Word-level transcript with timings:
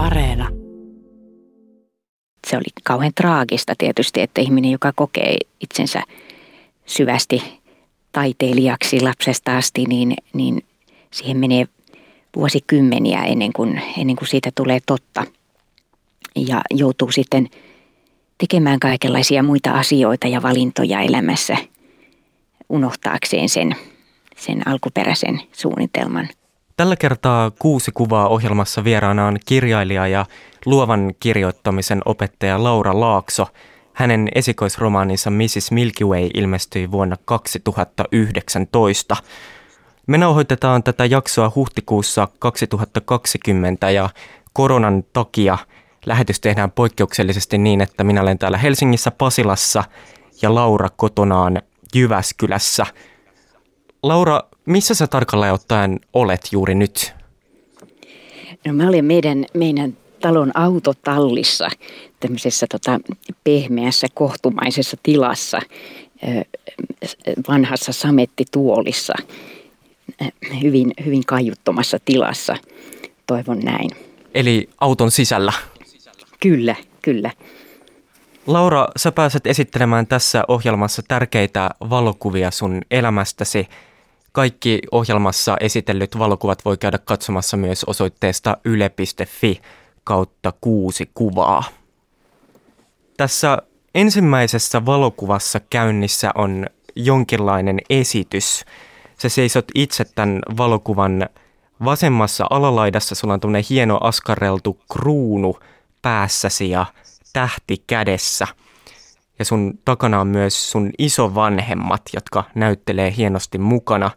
Areena. 0.00 0.48
Se 2.46 2.56
oli 2.56 2.64
kauhean 2.84 3.12
traagista 3.14 3.74
tietysti, 3.78 4.20
että 4.20 4.40
ihminen, 4.40 4.70
joka 4.70 4.92
kokee 4.96 5.36
itsensä 5.60 6.02
syvästi 6.86 7.42
taiteilijaksi 8.12 9.00
lapsesta 9.00 9.56
asti, 9.56 9.84
niin, 9.84 10.14
niin 10.32 10.64
siihen 11.10 11.36
menee 11.36 11.66
vuosikymmeniä 12.36 13.22
ennen 13.24 13.52
kuin, 13.52 13.82
ennen 13.98 14.16
kuin 14.16 14.28
siitä 14.28 14.50
tulee 14.54 14.78
totta. 14.86 15.24
Ja 16.36 16.60
joutuu 16.70 17.12
sitten 17.12 17.48
tekemään 18.38 18.80
kaikenlaisia 18.80 19.42
muita 19.42 19.70
asioita 19.70 20.26
ja 20.26 20.42
valintoja 20.42 21.00
elämässä 21.00 21.56
unohtaakseen 22.68 23.48
sen, 23.48 23.76
sen 24.36 24.68
alkuperäisen 24.68 25.40
suunnitelman. 25.52 26.28
Tällä 26.80 26.96
kertaa 26.96 27.50
kuusi 27.50 27.90
kuvaa 27.94 28.28
ohjelmassa 28.28 28.84
vieraana 28.84 29.26
on 29.26 29.38
kirjailija 29.46 30.06
ja 30.06 30.26
luovan 30.66 31.14
kirjoittamisen 31.20 32.02
opettaja 32.04 32.64
Laura 32.64 33.00
Laakso. 33.00 33.46
Hänen 33.92 34.28
esikoisromaaninsa 34.34 35.30
Mrs. 35.30 35.70
Milky 35.70 36.04
Way 36.04 36.28
ilmestyi 36.34 36.90
vuonna 36.90 37.16
2019. 37.24 39.16
Me 40.06 40.18
nauhoitetaan 40.18 40.82
tätä 40.82 41.04
jaksoa 41.04 41.52
huhtikuussa 41.54 42.28
2020 42.38 43.90
ja 43.90 44.10
koronan 44.52 45.04
takia 45.12 45.58
lähetys 46.06 46.40
tehdään 46.40 46.70
poikkeuksellisesti 46.70 47.58
niin, 47.58 47.80
että 47.80 48.04
minä 48.04 48.22
olen 48.22 48.38
täällä 48.38 48.58
Helsingissä 48.58 49.10
Pasilassa 49.10 49.84
ja 50.42 50.54
Laura 50.54 50.88
kotonaan 50.96 51.62
Jyväskylässä. 51.94 52.86
Laura, 54.02 54.40
missä 54.70 54.94
sä 54.94 55.06
tarkalleen 55.06 55.52
ottaen 55.52 56.00
olet 56.12 56.48
juuri 56.52 56.74
nyt? 56.74 57.14
No 58.66 58.72
mä 58.72 58.88
olen 58.88 59.04
meidän, 59.04 59.44
meidän 59.54 59.96
talon 60.20 60.56
autotallissa, 60.56 61.68
tämmöisessä 62.20 62.66
tota, 62.70 63.00
pehmeässä 63.44 64.06
kohtumaisessa 64.14 64.96
tilassa, 65.02 65.60
vanhassa 67.48 67.92
samettituolissa, 67.92 69.14
hyvin, 70.62 70.92
hyvin 71.04 71.26
kaiuttomassa 71.26 71.98
tilassa, 72.04 72.56
toivon 73.26 73.58
näin. 73.58 73.90
Eli 74.34 74.68
auton 74.80 75.10
sisällä? 75.10 75.52
Kyllä, 76.40 76.76
kyllä. 77.02 77.30
Laura, 78.46 78.88
sä 78.96 79.12
pääset 79.12 79.46
esittelemään 79.46 80.06
tässä 80.06 80.44
ohjelmassa 80.48 81.02
tärkeitä 81.08 81.70
valokuvia 81.90 82.50
sun 82.50 82.82
elämästäsi. 82.90 83.68
Kaikki 84.32 84.80
ohjelmassa 84.92 85.56
esitellyt 85.60 86.18
valokuvat 86.18 86.64
voi 86.64 86.76
käydä 86.76 86.98
katsomassa 86.98 87.56
myös 87.56 87.84
osoitteesta 87.84 88.56
yle.fi 88.64 89.60
kautta 90.04 90.52
kuusi 90.60 91.10
kuvaa. 91.14 91.64
Tässä 93.16 93.58
ensimmäisessä 93.94 94.86
valokuvassa 94.86 95.60
käynnissä 95.70 96.30
on 96.34 96.66
jonkinlainen 96.96 97.78
esitys. 97.90 98.64
Sä 99.18 99.28
seisot 99.28 99.64
itse 99.74 100.04
tämän 100.14 100.38
valokuvan 100.56 101.28
vasemmassa 101.84 102.46
alalaidassa. 102.50 103.14
Sulla 103.14 103.34
on 103.34 103.40
tämmöinen 103.40 103.64
hieno 103.70 103.98
askareltu 104.00 104.80
kruunu 104.92 105.58
päässäsi 106.02 106.70
ja 106.70 106.86
tähti 107.32 107.84
kädessä. 107.86 108.46
Ja 109.40 109.44
sun 109.44 109.78
takana 109.84 110.20
on 110.20 110.26
myös 110.26 110.70
sun 110.70 110.90
isovanhemmat, 110.98 112.02
jotka 112.14 112.44
näyttelee 112.54 113.14
hienosti 113.16 113.58
mukana. 113.58 114.10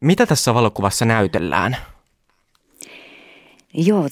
Mitä 0.00 0.26
tässä 0.26 0.54
valokuvassa 0.54 1.04
näytellään? 1.04 1.76
Joo, 3.74 4.08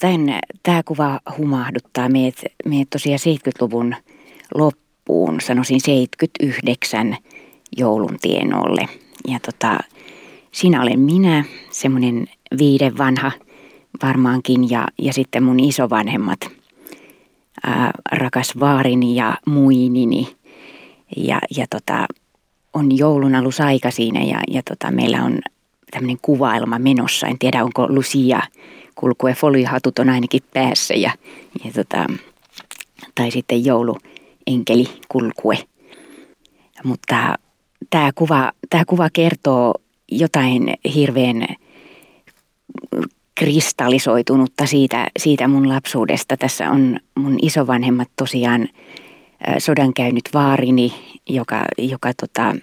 tämä 0.63 0.83
kuva 0.83 1.19
humahduttaa 1.37 2.09
meidät, 2.09 2.35
meidät 2.65 2.89
tosiaan 2.89 3.19
70-luvun 3.19 3.95
loppuun, 4.55 5.41
sanoisin 5.41 5.81
79 5.81 7.17
joulun 7.77 8.17
tienolle. 8.21 8.85
Ja 9.27 9.39
tota, 9.39 9.79
siinä 10.51 10.81
olen 10.81 10.99
minä, 10.99 11.43
semmoinen 11.71 12.27
viiden 12.57 12.97
vanha 12.97 13.31
varmaankin, 14.03 14.69
ja, 14.69 14.87
ja 14.97 15.13
sitten 15.13 15.43
mun 15.43 15.59
isovanhemmat, 15.59 16.39
ää, 17.63 17.91
rakas 18.11 18.59
vaarini 18.59 19.15
ja 19.15 19.37
muinini. 19.45 20.35
Ja, 21.17 21.39
ja 21.57 21.65
tota, 21.69 22.05
on 22.73 22.97
joulun 22.97 23.35
alusaika 23.35 23.91
siinä 23.91 24.23
ja, 24.23 24.39
ja 24.47 24.61
tota, 24.69 24.91
meillä 24.91 25.23
on 25.23 25.39
tämmöinen 25.91 26.17
kuvailma 26.21 26.79
menossa. 26.79 27.27
En 27.27 27.39
tiedä, 27.39 27.63
onko 27.63 27.87
Lucia 27.87 28.41
kulkue, 28.95 29.33
foliohatut 29.33 29.99
on 29.99 30.09
ainakin 30.09 30.41
päässä 30.53 30.93
ja, 30.93 31.11
ja 31.65 31.71
tota, 31.71 32.05
tai 33.15 33.31
sitten 33.31 33.65
jouluenkeli 33.65 34.87
kulkue. 35.09 35.57
Mutta 36.83 37.35
tämä 37.89 38.11
kuva, 38.15 38.51
tämä 38.69 38.85
kuva 38.85 39.09
kertoo 39.13 39.73
jotain 40.11 40.73
hirveän 40.95 41.47
kristallisoitunutta 43.39 44.65
siitä, 44.65 45.07
siitä 45.19 45.47
mun 45.47 45.69
lapsuudesta. 45.69 46.37
Tässä 46.37 46.69
on 46.69 46.99
mun 47.15 47.37
isovanhemmat 47.41 48.07
tosiaan 48.15 48.67
sodan 49.57 49.93
käynyt 49.93 50.29
vaarini, 50.33 50.93
joka, 51.29 51.65
joka 51.77 52.11
tota, 52.13 52.55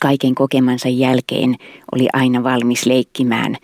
kaiken 0.00 0.34
kokemansa 0.34 0.88
jälkeen 0.88 1.56
oli 1.92 2.06
aina 2.12 2.42
valmis 2.42 2.86
leikkimään 2.86 3.56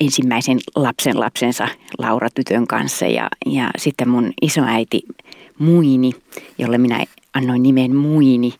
ensimmäisen 0.00 0.58
lapsen 0.76 1.20
lapsensa 1.20 1.68
Laura 1.98 2.28
tytön 2.34 2.66
kanssa 2.66 3.06
ja, 3.06 3.28
ja 3.46 3.70
sitten 3.78 4.08
mun 4.08 4.32
isoäiti 4.42 5.02
Muini, 5.58 6.12
jolle 6.58 6.78
minä 6.78 7.04
annoin 7.34 7.62
nimen 7.62 7.96
Muini. 7.96 8.52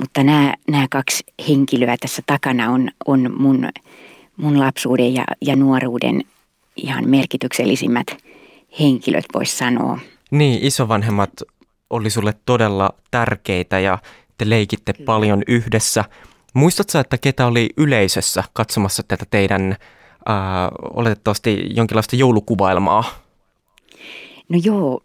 Mutta 0.00 0.24
nämä, 0.24 0.54
nämä 0.70 0.86
kaksi 0.90 1.24
henkilöä 1.48 1.96
tässä 2.00 2.22
takana 2.26 2.70
on, 2.70 2.90
on 3.06 3.34
mun, 3.38 3.68
mun 4.36 4.60
lapsuuden 4.60 5.14
ja, 5.14 5.24
ja 5.40 5.56
nuoruuden 5.56 6.22
ihan 6.76 7.08
merkityksellisimmät 7.08 8.06
henkilöt, 8.80 9.24
voisi 9.34 9.56
sanoa. 9.56 9.98
Niin, 10.30 10.62
isovanhemmat 10.62 11.30
oli 11.90 12.10
sulle 12.10 12.34
todella 12.46 12.90
tärkeitä 13.10 13.80
ja 13.80 13.98
te 14.38 14.50
leikitte 14.50 14.92
Kyllä. 14.92 15.06
paljon 15.06 15.42
yhdessä. 15.46 16.04
Muistatko, 16.54 16.98
että 16.98 17.18
ketä 17.18 17.46
oli 17.46 17.70
yleisössä 17.76 18.44
katsomassa 18.52 19.02
tätä 19.02 19.24
teidän 19.30 19.72
äh, 19.72 20.36
oletettavasti 20.94 21.66
jonkinlaista 21.74 22.16
joulukuvailmaa? 22.16 23.04
No 24.48 24.60
joo, 24.64 25.00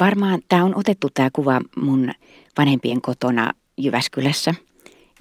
varmaan 0.00 0.40
tämä 0.48 0.64
on 0.64 0.74
otettu 0.76 1.08
tämä 1.14 1.28
kuva 1.32 1.60
mun 1.76 2.10
vanhempien 2.58 3.00
kotona 3.00 3.52
Jyväskylässä. 3.78 4.54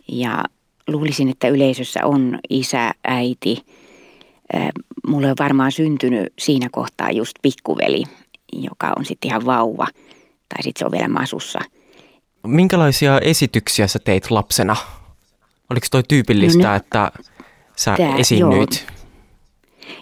Ja 0.08 0.44
luulisin, 0.88 1.30
että 1.30 1.48
yleisössä 1.48 2.06
on 2.06 2.40
isä, 2.50 2.92
äiti. 3.04 3.66
Mulle 5.08 5.30
on 5.30 5.36
varmaan 5.40 5.72
syntynyt 5.72 6.34
siinä 6.40 6.68
kohtaa 6.72 7.12
just 7.12 7.34
pikkuveli, 7.42 8.04
joka 8.54 8.94
on 8.98 9.06
sitten 9.06 9.28
ihan 9.28 9.46
vauva. 9.46 9.88
Tai 10.50 10.64
sitten 10.64 10.80
se 10.80 10.86
on 10.86 10.92
vielä 10.92 11.08
masussa. 11.08 11.60
Minkälaisia 12.48 13.20
esityksiä 13.20 13.88
sä 13.88 14.00
teit 14.00 14.32
lapsena? 14.32 14.76
Oliko 15.70 15.88
toi 15.92 16.04
tyypillistä, 16.04 16.64
no 16.64 16.70
ne, 16.70 16.76
että 16.76 17.12
sä 17.76 17.96
tää, 17.98 18.16
esiinnyit? 18.16 18.86
Joo, 18.88 18.98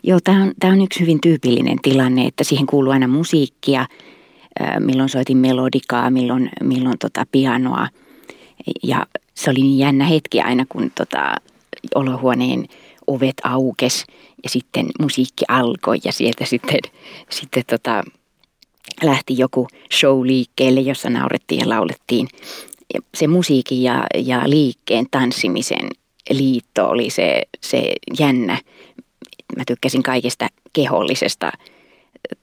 joo 0.04 0.20
tämä 0.24 0.44
on, 0.44 0.52
tää 0.60 0.72
on 0.72 0.82
yksi 0.82 1.00
hyvin 1.00 1.22
tyypillinen 1.22 1.78
tilanne, 1.82 2.26
että 2.26 2.44
siihen 2.44 2.66
kuuluu 2.66 2.92
aina 2.92 3.08
musiikkia, 3.08 3.86
milloin 4.80 5.10
soitin 5.10 5.38
melodikaa, 5.38 6.10
milloin, 6.10 6.50
milloin 6.64 6.98
tota 7.00 7.26
pianoa– 7.32 7.88
ja 8.84 9.06
se 9.34 9.50
oli 9.50 9.62
niin 9.62 9.78
jännä 9.78 10.06
hetki 10.06 10.42
aina, 10.42 10.66
kun 10.70 10.92
tota, 10.98 11.36
olohuoneen 11.96 12.68
ovet 13.08 13.36
aukes 13.44 14.06
ja 14.44 14.50
sitten 14.50 14.86
musiikki 15.00 15.46
alkoi 15.48 15.98
ja 16.04 16.12
sieltä 16.12 16.46
sitten, 16.46 16.80
sitten 17.30 17.64
tota, 17.70 18.04
lähti 19.04 19.38
joku 19.38 19.68
show 19.94 20.28
liikkeelle, 20.28 20.80
jossa 20.80 21.10
naurettiin 21.10 21.60
ja 21.60 21.70
laulettiin. 21.70 22.28
Ja 22.94 23.00
se 23.14 23.28
musiikin 23.28 23.84
ja, 23.84 24.08
ja 24.16 24.50
liikkeen 24.50 25.06
tanssimisen 25.12 25.90
liitto 26.30 26.90
oli 26.90 27.10
se, 27.10 27.44
se 27.62 27.94
jännä. 28.20 28.58
Mä 29.58 29.64
tykkäsin 29.68 30.04
kaikesta 30.04 30.48
kehollisesta 30.74 31.52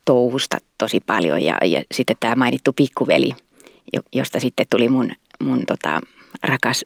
touhusta 0.05 0.59
tosi 0.79 1.01
paljon 1.01 1.43
ja, 1.43 1.59
ja 1.65 1.83
sitten 1.93 2.17
tämä 2.21 2.35
mainittu 2.35 2.73
pikkuveli, 2.73 3.33
josta 4.13 4.41
sitten 4.41 4.67
tuli 4.71 4.89
mun 4.89 5.13
mun 5.39 5.67
tota, 5.67 6.01
rakas 6.43 6.85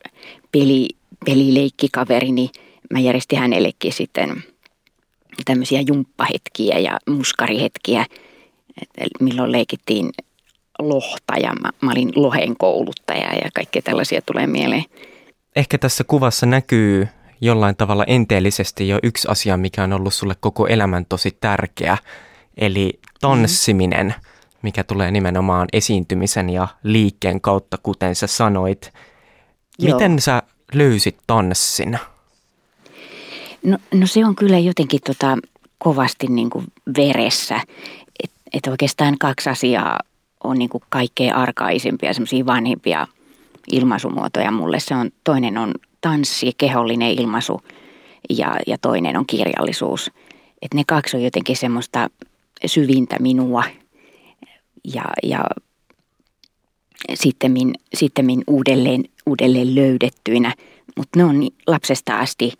peli, 0.52 0.88
pelileikkikaverini, 1.24 2.50
mä 2.92 3.00
järjestin 3.00 3.38
hänellekin 3.38 3.92
sitten 3.92 4.42
tämmöisiä 5.44 5.80
jumppahetkiä 5.86 6.78
ja 6.78 6.98
muskarihetkiä, 7.08 8.06
milloin 9.20 9.52
leikittiin 9.52 10.10
lohta 10.78 11.36
ja 11.42 11.52
mä, 11.62 11.70
mä 11.80 11.92
olin 11.92 12.12
lohen 12.16 12.56
kouluttaja 12.56 13.34
ja 13.34 13.50
kaikkea 13.54 13.82
tällaisia 13.82 14.22
tulee 14.22 14.46
mieleen. 14.46 14.84
Ehkä 15.56 15.78
tässä 15.78 16.04
kuvassa 16.04 16.46
näkyy 16.46 17.08
jollain 17.40 17.76
tavalla 17.76 18.04
enteellisesti 18.04 18.88
jo 18.88 18.98
yksi 19.02 19.28
asia, 19.30 19.56
mikä 19.56 19.84
on 19.84 19.92
ollut 19.92 20.14
sulle 20.14 20.34
koko 20.40 20.66
elämän 20.66 21.06
tosi 21.06 21.36
tärkeä, 21.40 21.98
eli 22.56 23.00
tanssiminen, 23.20 24.06
mm. 24.06 24.22
mikä 24.62 24.84
tulee 24.84 25.10
nimenomaan 25.10 25.68
esiintymisen 25.72 26.50
ja 26.50 26.68
liikkeen 26.82 27.40
kautta, 27.40 27.78
kuten 27.82 28.14
sä 28.14 28.26
sanoit. 28.26 28.92
Joo. 29.80 29.98
Miten 29.98 30.20
sä 30.20 30.42
löysit 30.74 31.16
tanssin? 31.26 31.98
No, 33.62 33.78
no 33.94 34.06
se 34.06 34.24
on 34.24 34.36
kyllä 34.36 34.58
jotenkin 34.58 35.00
tota, 35.06 35.38
kovasti 35.78 36.26
niin 36.26 36.50
kuin 36.50 36.64
veressä. 36.96 37.60
Että 38.24 38.36
et 38.52 38.66
oikeastaan 38.66 39.18
kaksi 39.18 39.50
asiaa 39.50 39.98
on 40.44 40.58
niin 40.58 40.70
kuin 40.70 40.82
kaikkein 40.88 41.34
arkaisimpia, 41.34 42.14
semmoisia 42.14 42.46
vanhimpia 42.46 43.06
ilmaisumuotoja 43.72 44.50
mulle. 44.50 44.80
Se 44.80 44.94
on, 44.94 45.10
toinen 45.24 45.58
on 45.58 45.74
tanssi, 46.00 46.52
kehollinen 46.58 47.10
ilmaisu 47.10 47.60
ja, 48.30 48.56
ja 48.66 48.78
toinen 48.78 49.16
on 49.16 49.26
kirjallisuus. 49.26 50.10
Et 50.62 50.74
ne 50.74 50.82
kaksi 50.86 51.16
on 51.16 51.22
jotenkin 51.22 51.56
semmoista 51.56 52.10
syvintä 52.66 53.16
minua 53.20 53.64
ja, 54.94 55.04
ja 55.22 55.44
sitten 57.14 57.72
sittemmin 57.94 58.44
uudelleen, 58.46 59.04
uudelleen 59.26 59.74
löydettyinä. 59.74 60.54
Mutta 60.96 61.18
ne 61.18 61.24
on 61.24 61.48
lapsesta 61.66 62.18
asti 62.18 62.52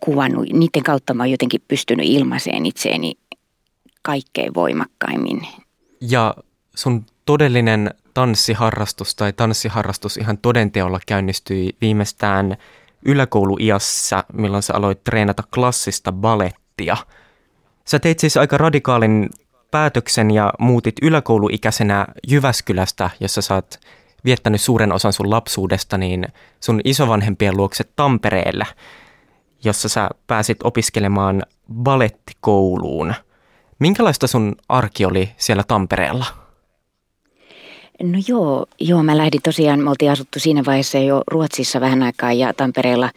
kuvannut, 0.00 0.48
niiden 0.52 0.82
kautta 0.82 1.14
mä 1.14 1.22
oon 1.22 1.30
jotenkin 1.30 1.62
pystynyt 1.68 2.06
ilmaiseen 2.08 2.66
itseeni 2.66 3.14
kaikkein 4.02 4.54
voimakkaimmin. 4.54 5.46
Ja 6.00 6.34
sun 6.74 7.06
todellinen 7.26 7.94
tanssiharrastus 8.14 9.14
tai 9.14 9.32
tanssiharrastus 9.32 10.16
ihan 10.16 10.38
todenteolla 10.38 11.00
käynnistyi 11.06 11.70
viimeistään 11.80 12.56
yläkouluiassa, 13.04 14.24
milloin 14.32 14.62
sä 14.62 14.74
aloit 14.74 15.04
treenata 15.04 15.42
klassista 15.54 16.12
balettia. 16.12 16.96
Sä 17.84 17.98
teit 17.98 18.18
siis 18.18 18.36
aika 18.36 18.58
radikaalin 18.58 19.30
päätöksen 19.74 20.30
ja 20.30 20.52
muutit 20.58 20.94
yläkouluikäisenä 21.02 22.06
Jyväskylästä, 22.28 23.10
jossa 23.20 23.54
oot 23.54 23.80
viettänyt 24.24 24.60
suuren 24.60 24.92
osan 24.92 25.12
sun 25.12 25.30
lapsuudesta, 25.30 25.98
niin 25.98 26.24
sun 26.60 26.80
isovanhempien 26.84 27.56
luokse 27.56 27.84
Tampereelle, 27.96 28.66
jossa 29.64 29.88
sä 29.88 30.10
pääsit 30.26 30.58
opiskelemaan 30.64 31.42
balettikouluun. 31.72 33.14
Minkälaista 33.78 34.26
sun 34.26 34.56
arki 34.68 35.04
oli 35.04 35.30
siellä 35.36 35.62
Tampereella? 35.68 36.26
No 38.02 38.18
joo, 38.28 38.66
joo, 38.80 39.02
mä 39.02 39.16
lähdin 39.16 39.42
tosiaan, 39.42 39.80
me 39.80 39.90
oltiin 39.90 40.10
asuttu 40.10 40.40
siinä 40.40 40.62
vaiheessa 40.66 40.98
jo 40.98 41.22
Ruotsissa 41.30 41.80
vähän 41.80 42.02
aikaa 42.02 42.32
ja 42.32 42.54
Tampereella 42.54 43.10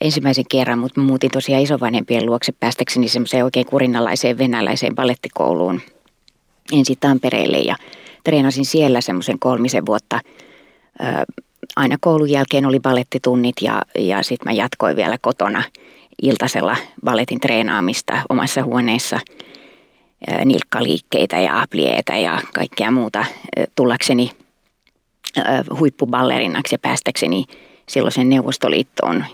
ensimmäisen 0.00 0.44
kerran, 0.50 0.78
mutta 0.78 1.00
muutin 1.00 1.30
tosiaan 1.30 1.62
isovanhempien 1.62 2.26
luokse 2.26 2.52
päästäkseni 2.52 3.08
semmoiseen 3.08 3.44
oikein 3.44 3.66
kurinalaiseen 3.66 4.38
venäläiseen 4.38 4.94
ballettikouluun 4.94 5.80
ensin 6.72 6.96
Tampereelle 7.00 7.58
ja 7.58 7.76
treenasin 8.24 8.64
siellä 8.64 9.00
semmoisen 9.00 9.38
kolmisen 9.38 9.86
vuotta. 9.86 10.20
Aina 11.76 11.96
koulun 12.00 12.30
jälkeen 12.30 12.66
oli 12.66 12.80
ballettitunnit 12.80 13.56
ja, 13.60 13.82
ja 13.98 14.22
sitten 14.22 14.48
mä 14.48 14.52
jatkoin 14.52 14.96
vielä 14.96 15.18
kotona 15.20 15.62
iltasella 16.22 16.76
balletin 17.04 17.40
treenaamista 17.40 18.22
omassa 18.28 18.62
huoneessa– 18.62 19.20
nilkkaliikkeitä 20.44 21.40
ja 21.40 21.60
aplieitä 21.60 22.16
ja 22.16 22.40
kaikkea 22.54 22.90
muuta 22.90 23.24
tullakseni 23.74 24.30
huippuballerinaksi 25.78 26.74
ja 26.74 26.78
päästäkseni 26.78 27.44
silloisen 27.88 28.28
Neuvostoliittoon 28.28 29.24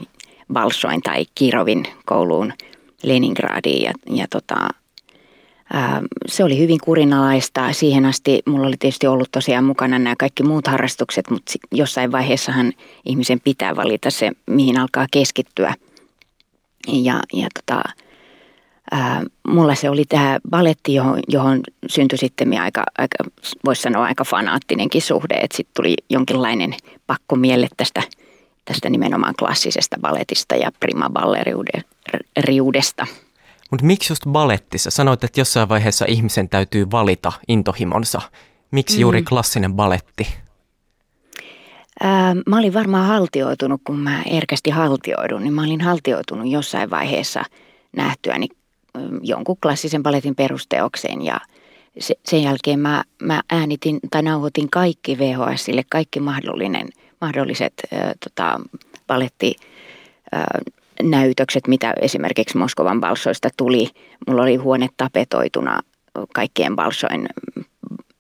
Balsoin 0.53 1.03
tai 1.03 1.25
Kirovin 1.35 1.85
kouluun 2.05 2.53
Leningradiin 3.03 3.83
ja, 3.83 3.93
ja 4.11 4.27
tota, 4.31 4.69
ää, 5.73 6.03
se 6.27 6.45
oli 6.45 6.59
hyvin 6.59 6.79
kurinalaista. 6.85 7.73
Siihen 7.73 8.05
asti 8.05 8.43
mulla 8.47 8.67
oli 8.67 8.77
tietysti 8.77 9.07
ollut 9.07 9.31
tosiaan 9.33 9.65
mukana 9.65 9.99
nämä 9.99 10.15
kaikki 10.19 10.43
muut 10.43 10.67
harrastukset, 10.67 11.31
mutta 11.31 11.53
jossain 11.73 12.13
vaiheessahan 12.13 12.73
ihmisen 13.05 13.41
pitää 13.41 13.77
valita 13.77 14.11
se, 14.11 14.31
mihin 14.47 14.79
alkaa 14.79 15.07
keskittyä. 15.11 15.75
Ja, 16.93 17.21
ja 17.33 17.49
tota, 17.55 17.83
ää, 18.91 19.23
mulla 19.49 19.75
se 19.75 19.91
oli 19.91 20.05
tämä 20.05 20.39
baletti, 20.51 20.95
johon, 20.95 21.21
johon 21.29 21.61
syntyi 21.87 22.19
sitten 22.19 22.61
aika, 22.61 22.85
aika 22.99 23.17
voisi 23.65 23.83
sanoa 23.83 24.05
aika 24.05 24.25
fanaattinenkin 24.25 25.03
suhde, 25.03 25.35
että 25.35 25.57
sitten 25.57 25.75
tuli 25.77 25.95
jonkinlainen 26.11 26.75
pakko 27.07 27.37
mielle 27.37 27.69
tästä, 27.77 28.03
tästä 28.67 28.91
nimenomaan 28.91 29.35
klassisesta 29.39 29.97
baletista 30.01 30.57
ja 30.57 30.73
prima 30.81 31.11
balleriudesta. 31.11 33.07
Mutta 33.71 33.87
miksi 33.87 34.13
just 34.13 34.23
balettissa? 34.29 34.91
Sanoit, 34.91 35.25
että 35.25 35.41
jossain 35.41 35.69
vaiheessa 35.69 36.05
ihmisen 36.09 36.49
täytyy 36.49 36.91
valita 36.91 37.33
intohimonsa. 37.49 38.21
Miksi 38.71 38.97
mm. 38.97 39.01
juuri 39.01 39.23
klassinen 39.23 39.75
baletti? 39.75 40.27
Mä 42.47 42.59
olin 42.59 42.75
varmaan 42.75 43.07
haltioitunut, 43.07 43.81
kun 43.85 43.99
mä 43.99 44.23
erkästi 44.23 44.71
haltioidun, 44.71 45.43
niin 45.43 45.55
mä 45.55 45.63
olin 45.63 45.81
haltioitunut 45.81 46.51
jossain 46.51 46.91
vaiheessa 46.91 47.43
nähtyäni 47.97 48.49
jonkun 49.23 49.57
klassisen 49.63 50.03
paletin 50.03 50.35
perusteokseen 50.35 51.23
ja 51.23 51.41
se, 51.99 52.15
sen 52.25 52.43
jälkeen 52.43 52.81
mä, 52.81 53.05
mä 53.23 53.43
äänitin 53.51 53.99
tai 54.11 54.23
nauhoitin 54.23 54.71
kaikki 54.71 55.19
VHSille, 55.19 55.83
kaikki 55.91 56.21
mahdollinen, 56.21 56.89
mahdolliset 57.27 57.73
äh, 57.93 58.01
tota, 58.25 58.61
paletti 59.07 59.55
äh, 60.35 60.45
näytökset, 61.03 61.69
mitä 61.69 61.95
esimerkiksi 62.01 62.59
Moskovan 62.59 63.01
balsoista 63.01 63.49
tuli. 63.57 63.89
Mulla 64.27 64.43
oli 64.43 64.57
huone 64.57 64.89
tapetoituna 64.97 65.81
kaikkien 66.35 66.77
balsoin 66.77 67.29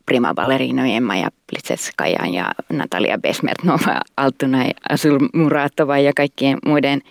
prima 0.06 0.34
ballerinojen 0.34 1.02
Maja 1.02 1.28
Plitsetskajan 1.50 2.34
ja 2.34 2.52
Natalia 2.72 3.18
Besmertnova, 3.18 4.00
Altuna 4.16 4.64
ja 4.64 4.72
Asul 4.88 5.18
Muratova 5.34 5.98
ja 5.98 6.12
kaikkien 6.16 6.58
muiden, 6.66 7.02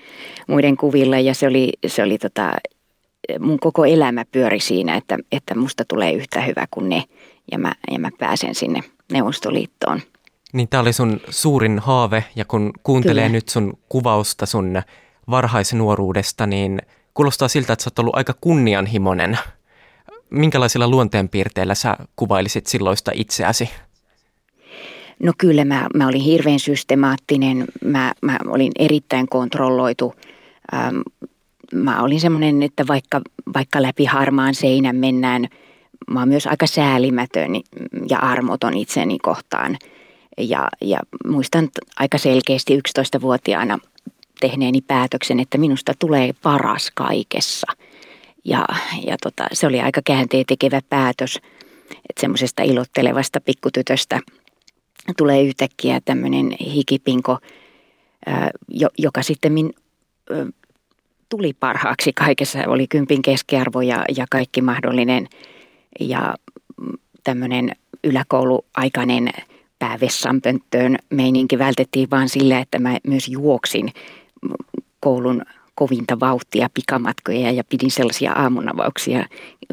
muiden 0.47 0.77
kuvilla. 0.77 1.19
Ja 1.19 1.33
se 1.33 1.47
oli, 1.47 1.73
se 1.87 2.03
oli 2.03 2.17
tota 2.17 2.51
mun 3.39 3.59
koko 3.59 3.85
elämä 3.85 4.25
pyöri 4.31 4.59
siinä, 4.59 4.95
että, 4.95 5.17
että 5.31 5.55
musta 5.55 5.83
tulee 5.87 6.13
yhtä 6.13 6.41
hyvä 6.41 6.65
kuin 6.71 6.89
ne 6.89 7.03
ja 7.51 7.59
mä, 7.59 7.73
ja 7.91 7.99
mä 7.99 8.09
pääsen 8.19 8.55
sinne 8.55 8.79
Neuvostoliittoon. 9.11 10.01
Niin 10.55 10.67
tämä 10.69 10.81
oli 10.81 10.93
sun 10.93 11.19
suurin 11.29 11.79
haave 11.79 12.23
ja 12.35 12.45
kun 12.45 12.71
kuuntelee 12.83 13.23
Kyllä. 13.23 13.37
nyt 13.37 13.49
sun 13.49 13.77
kuvausta 13.89 14.45
sun 14.45 14.81
varhaisnuoruudesta, 15.29 16.47
niin 16.47 16.81
kuulostaa 17.13 17.47
siltä, 17.47 17.73
että 17.73 17.83
sä 17.83 17.87
oot 17.87 17.99
ollut 17.99 18.15
aika 18.15 18.33
kunnianhimoinen. 18.41 19.37
Minkälaisilla 20.29 20.87
luonteenpiirteillä 20.87 21.75
sä 21.75 21.97
kuvailisit 22.15 22.67
silloista 22.67 23.11
itseäsi? 23.15 23.69
No 25.19 25.33
kyllä, 25.37 25.65
mä, 25.65 25.87
mä 25.95 26.07
olin 26.07 26.21
hirveän 26.21 26.59
systemaattinen, 26.59 27.65
mä, 27.83 28.13
mä 28.21 28.37
olin 28.47 28.71
erittäin 28.79 29.27
kontrolloitu. 29.27 30.13
Ähm, 30.73 30.97
mä 31.73 32.01
olin 32.01 32.19
semmoinen, 32.19 32.63
että 32.63 32.87
vaikka, 32.87 33.21
vaikka 33.53 33.81
läpi 33.81 34.05
harmaan 34.05 34.55
seinän 34.55 34.95
mennään, 34.95 35.47
mä 36.11 36.19
oon 36.19 36.29
myös 36.29 36.47
aika 36.47 36.67
säälimätön 36.67 37.51
ja 38.09 38.19
armoton 38.19 38.73
itseni 38.73 39.19
kohtaan. 39.19 39.77
Ja, 40.37 40.67
ja 40.81 40.99
muistan 41.27 41.69
aika 41.95 42.17
selkeästi 42.17 42.77
11-vuotiaana 42.77 43.79
tehneeni 44.39 44.81
päätöksen, 44.81 45.39
että 45.39 45.57
minusta 45.57 45.93
tulee 45.99 46.33
paras 46.43 46.91
kaikessa. 46.93 47.67
Ja, 48.45 48.65
ja 49.07 49.17
tota, 49.23 49.47
se 49.53 49.67
oli 49.67 49.81
aika 49.81 50.01
käänteen 50.05 50.45
tekevä 50.45 50.81
päätös, 50.89 51.39
että 51.85 52.21
semmoisesta 52.21 52.63
ilottelevasta 52.63 53.41
pikkutytöstä 53.41 54.19
tulee 55.17 55.43
yhtäkkiä 55.43 56.01
tämmöinen 56.05 56.55
hikipinko, 56.59 57.37
joka 58.97 59.21
sitten 59.21 59.53
min, 59.53 59.73
tuli 61.29 61.53
parhaaksi 61.53 62.13
kaikessa. 62.13 62.59
Oli 62.67 62.87
kympin 62.87 63.21
keskiarvo 63.21 63.81
ja, 63.81 64.05
ja 64.17 64.25
kaikki 64.31 64.61
mahdollinen 64.61 65.27
ja 65.99 66.35
tämmöinen 67.23 67.71
yläkouluaikainen 68.03 69.29
päävessanpönttöön 69.85 70.97
meininki 71.09 71.59
vältettiin 71.59 72.09
vaan 72.11 72.29
sillä, 72.29 72.59
että 72.59 72.79
mä 72.79 72.97
myös 73.07 73.27
juoksin 73.27 73.93
koulun 74.99 75.45
kovinta 75.75 76.19
vauhtia 76.19 76.69
pikamatkoja 76.73 77.51
ja 77.51 77.63
pidin 77.63 77.91
sellaisia 77.91 78.33
aamunavauksia 78.33 79.25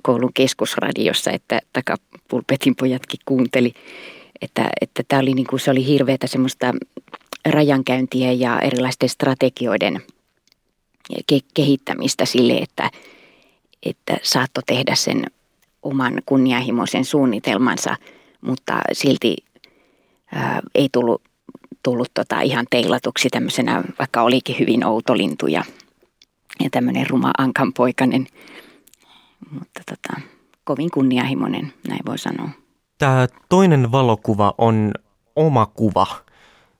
koulun 0.02 0.32
keskusradiossa, 0.34 1.30
että 1.30 1.60
takapulpetin 1.72 2.76
pojatkin 2.76 3.20
kuunteli. 3.24 3.72
Että, 4.42 4.68
että 4.80 5.02
tämä 5.08 5.22
oli 5.22 5.34
niin 5.34 5.46
kuin, 5.46 5.60
se 5.60 5.70
oli 5.70 5.86
hirveätä 5.86 6.26
semmoista 6.26 6.74
rajankäyntiä 7.48 8.32
ja 8.32 8.60
erilaisten 8.60 9.08
strategioiden– 9.08 10.02
ke- 11.32 11.46
kehittämistä 11.54 12.24
sille, 12.24 12.52
että, 12.52 12.90
että 13.82 14.16
saatto 14.22 14.60
tehdä 14.66 14.94
sen 14.94 15.26
oman 15.82 16.22
kunnianhimoisen 16.26 17.04
suunnitelmansa, 17.04 17.96
mutta 18.40 18.80
silti 18.92 19.36
ää, 20.32 20.60
ei 20.74 20.88
tullut 20.92 21.22
tullut 21.82 22.10
tota 22.14 22.40
ihan 22.40 22.66
teilatuksi 22.70 23.28
tämmöisenä, 23.30 23.82
vaikka 23.98 24.22
olikin 24.22 24.56
hyvin 24.58 24.84
outo 24.86 25.16
lintu 25.16 25.46
ja, 25.46 25.64
ja 26.60 26.70
tämmöinen 26.70 27.10
ruma 27.10 27.30
ankanpoikainen, 27.38 28.26
mutta 29.50 29.80
tota, 29.90 30.20
kovin 30.64 30.90
kunnianhimoinen, 30.90 31.72
näin 31.88 32.00
voi 32.06 32.18
sanoa. 32.18 32.48
Tämä 32.98 33.26
toinen 33.48 33.92
valokuva 33.92 34.54
on 34.58 34.92
oma 35.36 35.66
kuva. 35.66 36.06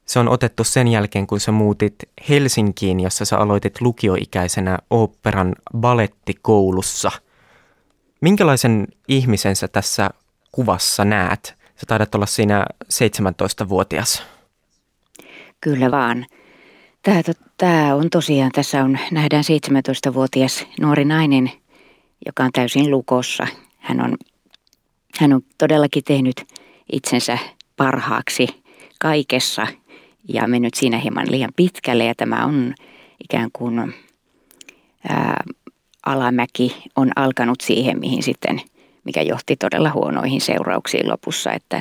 Se 0.07 0.19
on 0.19 0.29
otettu 0.29 0.65
sen 0.65 0.89
jälkeen, 0.89 1.27
kun 1.27 1.41
sä 1.41 1.53
muutit 1.53 1.95
Helsinkiin, 2.29 3.01
jossa 3.01 3.25
sä 3.25 3.39
aloitit 3.39 3.81
lukioikäisenä 3.81 4.79
oopperan 4.91 5.55
balettikoulussa. 5.77 7.11
Minkälaisen 8.21 8.87
ihmisen 9.09 9.57
sä 9.57 9.69
tässä 9.69 10.11
kuvassa 10.53 11.05
näet? 11.05 11.62
Sä 11.83 11.87
taidat 11.87 12.15
olla 12.15 12.27
siinä 12.27 12.67
17-vuotias. 12.85 14.23
Kyllä 15.61 15.91
vaan. 15.91 16.27
Tämä, 17.03 17.23
tämä 17.57 17.95
on 17.95 18.11
tosiaan, 18.11 18.51
tässä 18.53 18.85
on, 18.85 18.99
nähdään 19.11 19.45
17-vuotias 19.45 20.67
nuori 20.81 21.05
nainen, 21.05 21.51
joka 22.27 22.45
on 22.45 22.53
täysin 22.53 22.91
lukossa. 22.91 23.47
Hän 23.79 24.01
on, 24.01 24.17
hän 25.21 25.33
on 25.33 25.43
todellakin 25.59 26.05
tehnyt 26.05 26.45
itsensä 26.93 27.39
parhaaksi 27.77 28.63
kaikessa 29.01 29.67
ja 30.29 30.49
mennyt 30.49 30.75
siinä 30.75 30.99
hieman 30.99 31.31
liian 31.31 31.53
pitkälle 31.57 32.05
ja 32.05 32.15
tämä 32.15 32.45
on 32.45 32.75
ikään 33.25 33.51
kuin 33.53 33.95
ää, 35.09 35.45
alamäki 36.07 36.83
on 36.97 37.11
alkanut 37.17 37.61
siihen, 37.61 37.99
mihin 37.99 38.23
sitten, 38.23 38.61
mikä 39.05 39.23
johti 39.23 39.57
todella 39.57 39.91
huonoihin 39.93 40.41
seurauksiin 40.41 41.09
lopussa, 41.09 41.53
että, 41.53 41.77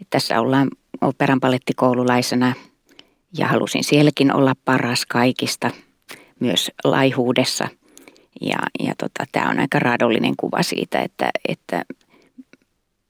että 0.00 0.10
tässä 0.10 0.40
ollaan 0.40 0.68
operan 1.00 1.40
palettikoululaisena 1.40 2.52
ja 3.38 3.46
halusin 3.46 3.84
sielläkin 3.84 4.34
olla 4.34 4.54
paras 4.64 5.06
kaikista, 5.06 5.70
myös 6.40 6.70
laihuudessa. 6.84 7.68
Ja, 8.40 8.58
ja 8.86 8.94
tota, 8.98 9.24
tämä 9.32 9.50
on 9.50 9.58
aika 9.58 9.78
raadollinen 9.78 10.34
kuva 10.36 10.62
siitä, 10.62 11.00
että, 11.00 11.30
että 11.48 11.84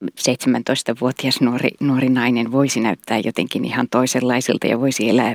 17-vuotias 0.04 1.40
nuori, 1.40 1.70
nuori 1.80 2.08
nainen 2.08 2.52
voisi 2.52 2.80
näyttää 2.80 3.18
jotenkin 3.18 3.64
ihan 3.64 3.88
toisenlaiselta 3.90 4.66
ja 4.66 4.80
voisi 4.80 5.10
elää 5.10 5.34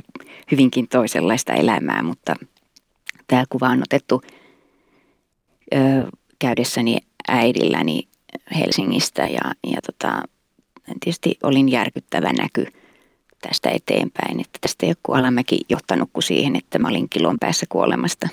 hyvinkin 0.50 0.88
toisenlaista 0.88 1.52
elämää, 1.52 2.02
mutta 2.02 2.36
tämä 3.26 3.44
kuva 3.48 3.68
on 3.68 3.82
otettu 3.82 4.22
ö, 5.74 5.78
käydessäni 6.38 6.98
äidilläni 7.28 8.08
Helsingistä 8.54 9.22
ja, 9.22 9.52
ja 9.66 9.80
tota, 9.86 10.22
tietysti 11.00 11.38
olin 11.42 11.68
järkyttävä 11.68 12.32
näky 12.32 12.66
tästä 13.48 13.70
eteenpäin, 13.70 14.40
että 14.40 14.58
tästä 14.60 14.86
ei 14.86 14.94
ole 15.08 15.18
alamäki 15.18 15.60
johtanut 15.68 16.10
kuin 16.12 16.22
siihen, 16.22 16.56
että 16.56 16.78
mä 16.78 16.88
olin 16.88 17.08
kilon 17.08 17.36
päässä 17.40 17.66
kuolemasta. 17.68 18.28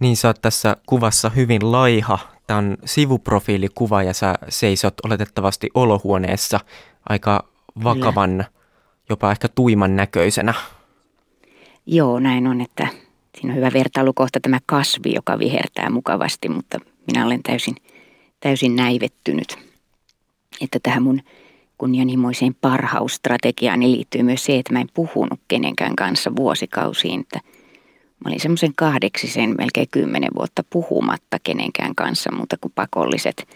Niin 0.00 0.16
sä 0.16 0.28
oot 0.28 0.42
tässä 0.42 0.76
kuvassa 0.86 1.30
hyvin 1.30 1.72
laiha 1.72 2.18
Tämä 2.46 2.58
on 2.58 2.76
sivuprofiilikuva 2.84 4.02
ja 4.02 4.12
sä 4.12 4.34
seisot 4.48 4.94
oletettavasti 5.04 5.70
olohuoneessa 5.74 6.60
aika 7.08 7.48
vakavan, 7.84 8.30
Kyllä. 8.30 8.44
jopa 9.08 9.30
ehkä 9.30 9.48
tuiman 9.48 9.96
näköisenä. 9.96 10.54
Joo, 11.86 12.20
näin 12.20 12.46
on, 12.46 12.60
että 12.60 12.88
siinä 13.38 13.52
on 13.52 13.56
hyvä 13.56 13.70
vertailukohta 13.72 14.40
tämä 14.40 14.58
kasvi, 14.66 15.14
joka 15.14 15.38
vihertää 15.38 15.90
mukavasti, 15.90 16.48
mutta 16.48 16.78
minä 17.06 17.26
olen 17.26 17.42
täysin, 17.42 17.76
täysin 18.40 18.76
näivettynyt. 18.76 19.58
Että 20.60 20.78
tähän 20.82 21.02
mun 21.02 21.20
kunnianhimoiseen 21.78 22.54
parhausstrategiaan 22.60 23.80
liittyy 23.82 24.22
myös 24.22 24.44
se, 24.44 24.58
että 24.58 24.72
mä 24.72 24.80
en 24.80 24.88
puhunut 24.94 25.40
kenenkään 25.48 25.96
kanssa 25.96 26.36
vuosikausiin, 26.36 27.20
että– 27.20 27.40
Mä 28.24 28.28
olin 28.30 28.40
semmoisen 28.40 28.72
kahdeksisen, 28.76 29.54
melkein 29.58 29.88
kymmenen 29.90 30.30
vuotta 30.36 30.64
puhumatta 30.70 31.38
kenenkään 31.42 31.94
kanssa 31.94 32.32
muuta 32.32 32.56
kuin 32.60 32.72
pakolliset 32.74 33.48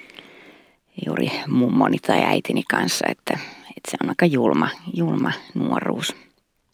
juuri 1.07 1.33
mummoni 1.49 1.99
tai 1.99 2.25
äitini 2.25 2.63
kanssa, 2.71 3.07
että, 3.09 3.39
että 3.77 3.91
se 3.91 3.97
on 4.03 4.09
aika 4.09 4.27
julma, 4.27 4.69
julma 4.95 5.33
nuoruus. 5.55 6.17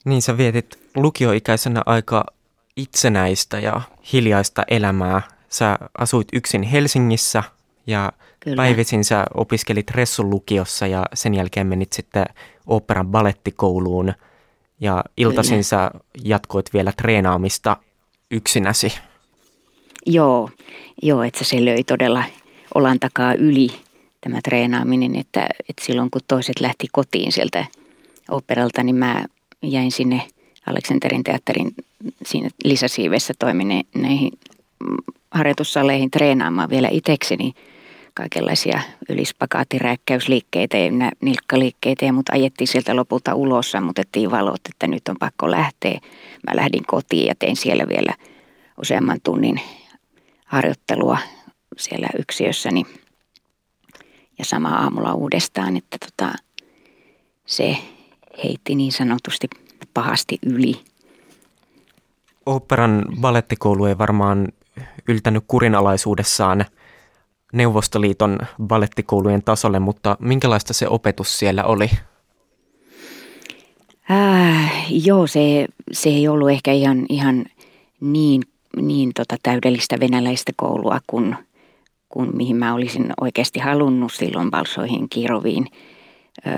Niin 0.05 0.23
sä 0.23 0.37
vietit 0.37 0.79
lukioikäisenä 0.97 1.83
aika 1.87 2.25
itsenäistä 2.77 3.61
ja 3.61 3.81
hiljaista 4.13 4.63
elämää. 4.69 5.23
Sä 5.49 5.79
asuit 5.99 6.29
yksin 6.33 6.63
Helsingissä 6.63 7.43
ja 7.87 8.13
Kyllä. 8.41 8.57
päivisin 8.57 9.05
sä 9.05 9.25
opiskelit 9.35 9.91
Ressun 9.91 10.31
lukiossa 10.31 10.87
ja 10.87 11.05
sen 11.15 11.35
jälkeen 11.35 11.67
menit 11.67 11.93
sitten 11.93 12.27
operan 12.67 13.07
balettikouluun– 13.07 14.13
ja 14.81 15.05
iltaisin 15.17 15.65
sä 15.65 15.91
jatkoit 16.25 16.73
vielä 16.73 16.93
treenaamista 16.93 17.77
yksinäsi. 18.31 18.93
Joo, 20.07 20.51
joo, 21.03 21.23
että 21.23 21.45
se 21.45 21.65
löi 21.65 21.85
todella 21.85 22.25
olan 22.75 23.01
takaa 23.01 23.35
yli 23.35 23.69
tämä 24.21 24.41
treenaaminen, 24.45 25.17
että, 25.17 25.49
että 25.69 25.85
silloin 25.85 26.11
kun 26.11 26.21
toiset 26.29 26.61
lähti 26.61 26.87
kotiin 26.93 27.33
sieltä 27.33 27.65
operalta, 28.31 28.83
niin 28.83 28.97
mä 28.97 29.25
jäin 29.63 29.93
sinne 29.93 30.23
Aleksanterin 30.67 31.25
teatterin 31.25 31.75
siinä 32.25 32.51
lisäsiivessä 32.65 33.35
toimineihin 33.39 34.39
harjoitussaleihin 35.31 36.11
treenaamaan 36.11 36.71
vielä 36.71 36.89
itsekseni– 36.89 37.53
kaikenlaisia 38.17 38.81
ylispakaattiräkkäysliikkeitä 39.09 40.77
ja 40.77 40.91
nilkkaliikkeitä 41.21 42.05
ja 42.05 42.13
mut 42.13 42.29
ajettiin 42.29 42.69
sieltä 42.69 42.97
lopulta 42.97 43.35
ulos, 43.35 43.71
sammutettiin 43.71 44.31
valot, 44.31 44.61
että 44.71 44.87
nyt 44.87 45.09
on 45.09 45.17
pakko 45.21 45.51
lähteä. 45.51 46.01
Mä 46.47 46.57
lähdin 46.57 46.87
kotiin 46.87 47.27
ja 47.27 47.35
tein 47.39 47.57
siellä 47.57 47.89
vielä 47.89 48.15
useamman 48.81 49.19
tunnin 49.25 49.61
harjoittelua 50.45 51.19
siellä 51.77 52.09
yksiössäni 52.19 52.83
ja 54.39 54.45
sama 54.45 54.69
aamulla 54.69 55.15
uudestaan, 55.15 55.77
että 55.77 55.97
tota, 55.99 56.33
se 57.47 57.77
heitti 58.45 58.75
niin 58.75 58.93
sanotusti 58.93 59.49
pahasti 59.95 60.39
yli. 60.47 60.81
Operan 62.47 63.05
ballettikoulu 63.21 63.85
ei 63.85 63.99
varmaan 63.99 64.49
yltänyt 65.09 65.45
kurinalaisuudessaan– 65.47 66.65
Neuvostoliiton 67.53 68.39
ballettikoulujen 68.63 69.43
tasolle, 69.43 69.79
mutta 69.79 70.17
minkälaista 70.21 70.73
se 70.73 70.89
opetus 70.89 71.39
siellä 71.39 71.65
oli? 71.65 71.91
Äh, 74.11 74.87
joo, 74.91 75.27
se, 75.27 75.67
se 75.93 76.09
ei 76.09 76.29
ollut 76.29 76.51
ehkä 76.51 76.73
ihan, 76.73 77.07
ihan 77.09 77.45
niin, 78.01 78.43
niin 78.77 79.11
tota 79.15 79.37
täydellistä 79.43 80.01
venäläistä 80.01 80.53
koulua 80.57 81.01
kuin, 81.07 81.37
kuin 82.09 82.37
mihin 82.37 82.57
mä 82.57 82.75
olisin 82.75 83.13
oikeasti 83.21 83.61
halunnut 83.61 84.13
silloin 84.13 84.51
Balsoihin 84.51 85.09
Kiroviin. 85.09 85.67
Ö, 86.47 86.51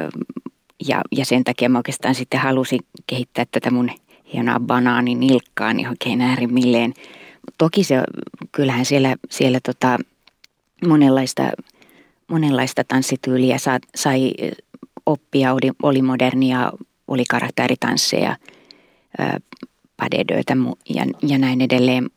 ja, 0.89 1.01
ja 1.13 1.25
sen 1.25 1.45
takia 1.45 1.69
mä 1.69 1.79
oikeastaan 1.79 2.15
sitten 2.15 2.41
halusin 2.41 2.81
kehittää 3.07 3.45
tätä 3.51 3.71
mun 3.71 3.91
hienoa 4.33 4.61
banaaninilkkaa 4.61 5.73
niin 5.73 5.89
oikein 5.89 6.21
äärimmilleen. 6.21 6.95
Toki 7.59 7.85
se, 7.85 8.03
kyllähän 8.53 8.85
siellä, 8.85 9.17
siellä 9.31 9.59
tota, 9.67 9.99
monenlaista, 10.87 11.51
monenlaista 12.29 12.85
tanssityyliä 12.85 13.59
sai, 13.59 13.79
sai 13.95 14.33
oppia, 15.07 15.53
oli, 15.53 15.71
oli 15.83 16.03
modernia, 16.03 16.73
oli 17.09 17.25
karakteritansseja, 17.25 18.37
padedöitä 19.97 20.57
ja, 20.89 21.05
ja 21.23 21.39
näin 21.39 21.61
edelleen. 21.61 22.11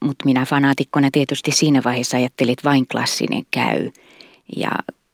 Mutta 0.00 0.24
minä 0.24 0.44
fanaatikkona 0.46 1.08
tietysti 1.12 1.50
siinä 1.52 1.82
vaiheessa 1.84 2.16
ajattelin, 2.16 2.52
että 2.52 2.68
vain 2.68 2.88
klassinen 2.88 3.42
käy. 3.50 3.90
Ja 4.56 4.70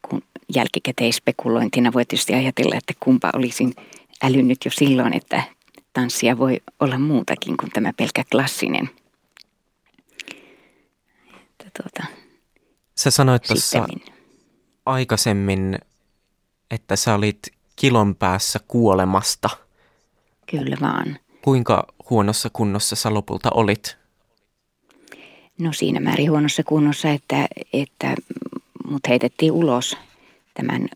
kun 0.08 0.22
jälkikäteispekulointina 0.54 1.92
voi 1.92 2.04
tietysti 2.04 2.34
ajatella, 2.34 2.76
että 2.76 2.92
kumpa 3.00 3.30
olisin 3.34 3.74
älynnyt 4.22 4.58
jo 4.64 4.70
silloin, 4.70 5.16
että 5.16 5.42
tanssia 5.92 6.38
voi 6.38 6.60
olla 6.80 6.98
muutakin 6.98 7.56
kuin 7.56 7.70
tämä 7.72 7.92
pelkä 7.96 8.24
klassinen. 8.30 8.90
Että 11.34 11.82
tuota, 11.82 12.19
Sä 13.00 13.10
sanoit 13.10 13.42
tuossa 13.42 13.86
aikaisemmin, 14.86 15.78
että 16.70 16.96
sä 16.96 17.14
olit 17.14 17.38
kilon 17.76 18.14
päässä 18.14 18.60
kuolemasta. 18.68 19.50
Kyllä 20.50 20.76
vaan. 20.80 21.18
Kuinka 21.42 21.86
huonossa 22.10 22.50
kunnossa 22.52 22.96
sä 22.96 23.14
lopulta 23.14 23.50
olit? 23.54 23.96
No 25.58 25.72
siinä 25.72 26.00
määrin 26.00 26.30
huonossa 26.30 26.62
kunnossa, 26.62 27.10
että, 27.10 27.48
että 27.72 28.14
mut 28.90 29.08
heitettiin 29.08 29.52
ulos 29.52 29.96
tämän 30.54 30.88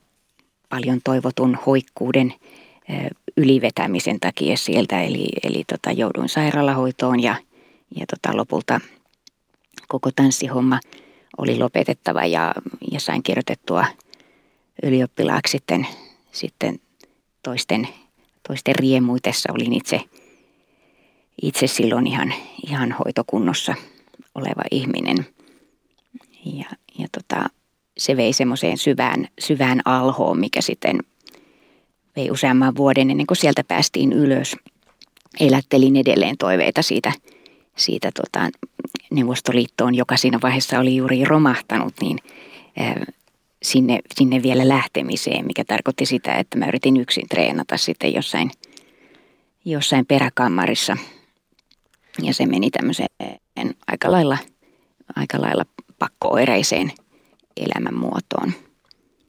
paljon 0.68 1.00
toivotun 1.04 1.58
hoikkuuden 1.66 2.34
ylivetämisen 3.37 4.20
takia 4.20 4.56
sieltä. 4.56 5.02
Eli, 5.02 5.28
eli 5.42 5.64
tota, 5.73 5.92
jouduin 5.92 6.28
sairaalahoitoon 6.28 7.23
ja, 7.23 7.37
ja 7.96 8.06
tota, 8.06 8.37
lopulta 8.37 8.80
koko 9.88 10.11
tanssihomma– 10.16 10.80
oli 11.38 11.59
lopetettava 11.59 12.26
ja, 12.26 12.55
ja 12.93 13.00
sain 13.00 13.23
kirjoitettua 13.23 13.87
ylioppilaaksi 14.83 15.53
sitten, 15.53 15.87
sitten 16.33 16.81
toisten 17.43 17.88
toisten 18.49 18.75
riemuitessa 18.75 19.53
olin 19.53 19.73
itse, 19.73 20.00
itse 21.43 21.67
silloin 21.67 22.07
ihan, 22.07 22.35
ihan 22.67 22.93
hoitokunnossa 22.93 23.75
oleva 24.35 24.62
ihminen. 24.71 25.17
Ja, 26.45 26.67
ja 26.99 27.09
tota, 27.12 27.49
se 27.99 28.17
vei 28.17 28.33
semmoiseen 28.33 28.79
syvään, 28.79 29.29
syvään 29.38 29.81
alhoon, 29.85 30.38
mikä 30.38 30.61
sitten 30.61 30.99
vei 32.17 32.31
useamman 32.31 32.76
vuoden 32.76 33.11
ennen 33.11 33.26
kuin 33.26 33.38
sieltä 33.38 33.64
päästiin 33.69 34.12
ylös. 34.12 34.57
Elättelin 35.41 35.97
edelleen 35.97 36.37
toiveita 36.38 36.83
siitä, 36.83 37.12
siitä 37.76 38.11
tota, 38.14 38.49
Neuvostoliittoon, 39.11 39.95
joka 39.95 40.16
siinä 40.16 40.38
vaiheessa 40.43 40.78
oli 40.78 40.97
juuri 40.97 41.25
romahtanut, 41.25 41.95
niin 42.00 42.19
sinne, 43.62 43.99
sinne 44.14 44.43
vielä 44.43 44.69
lähtemiseen, 44.69 45.47
mikä 45.47 45.64
tarkoitti 45.64 46.07
sitä, 46.07 46.35
että 46.35 46.59
mä 46.59 46.66
yritin 46.66 46.97
yksin 46.97 47.28
treenata 47.28 47.76
sitten 47.76 48.14
jossain, 48.14 48.50
jossain 49.64 50.07
peräkammarissa. 50.07 50.97
Ja 52.23 52.35
se 52.35 52.47
meni 52.47 52.71
tämmöiseen 52.71 53.09
aika 53.87 54.12
lailla, 54.12 54.38
aika 55.16 55.40
lailla 55.40 55.64
pakkooireiseen 55.99 56.93
elämänmuotoon. 57.57 58.52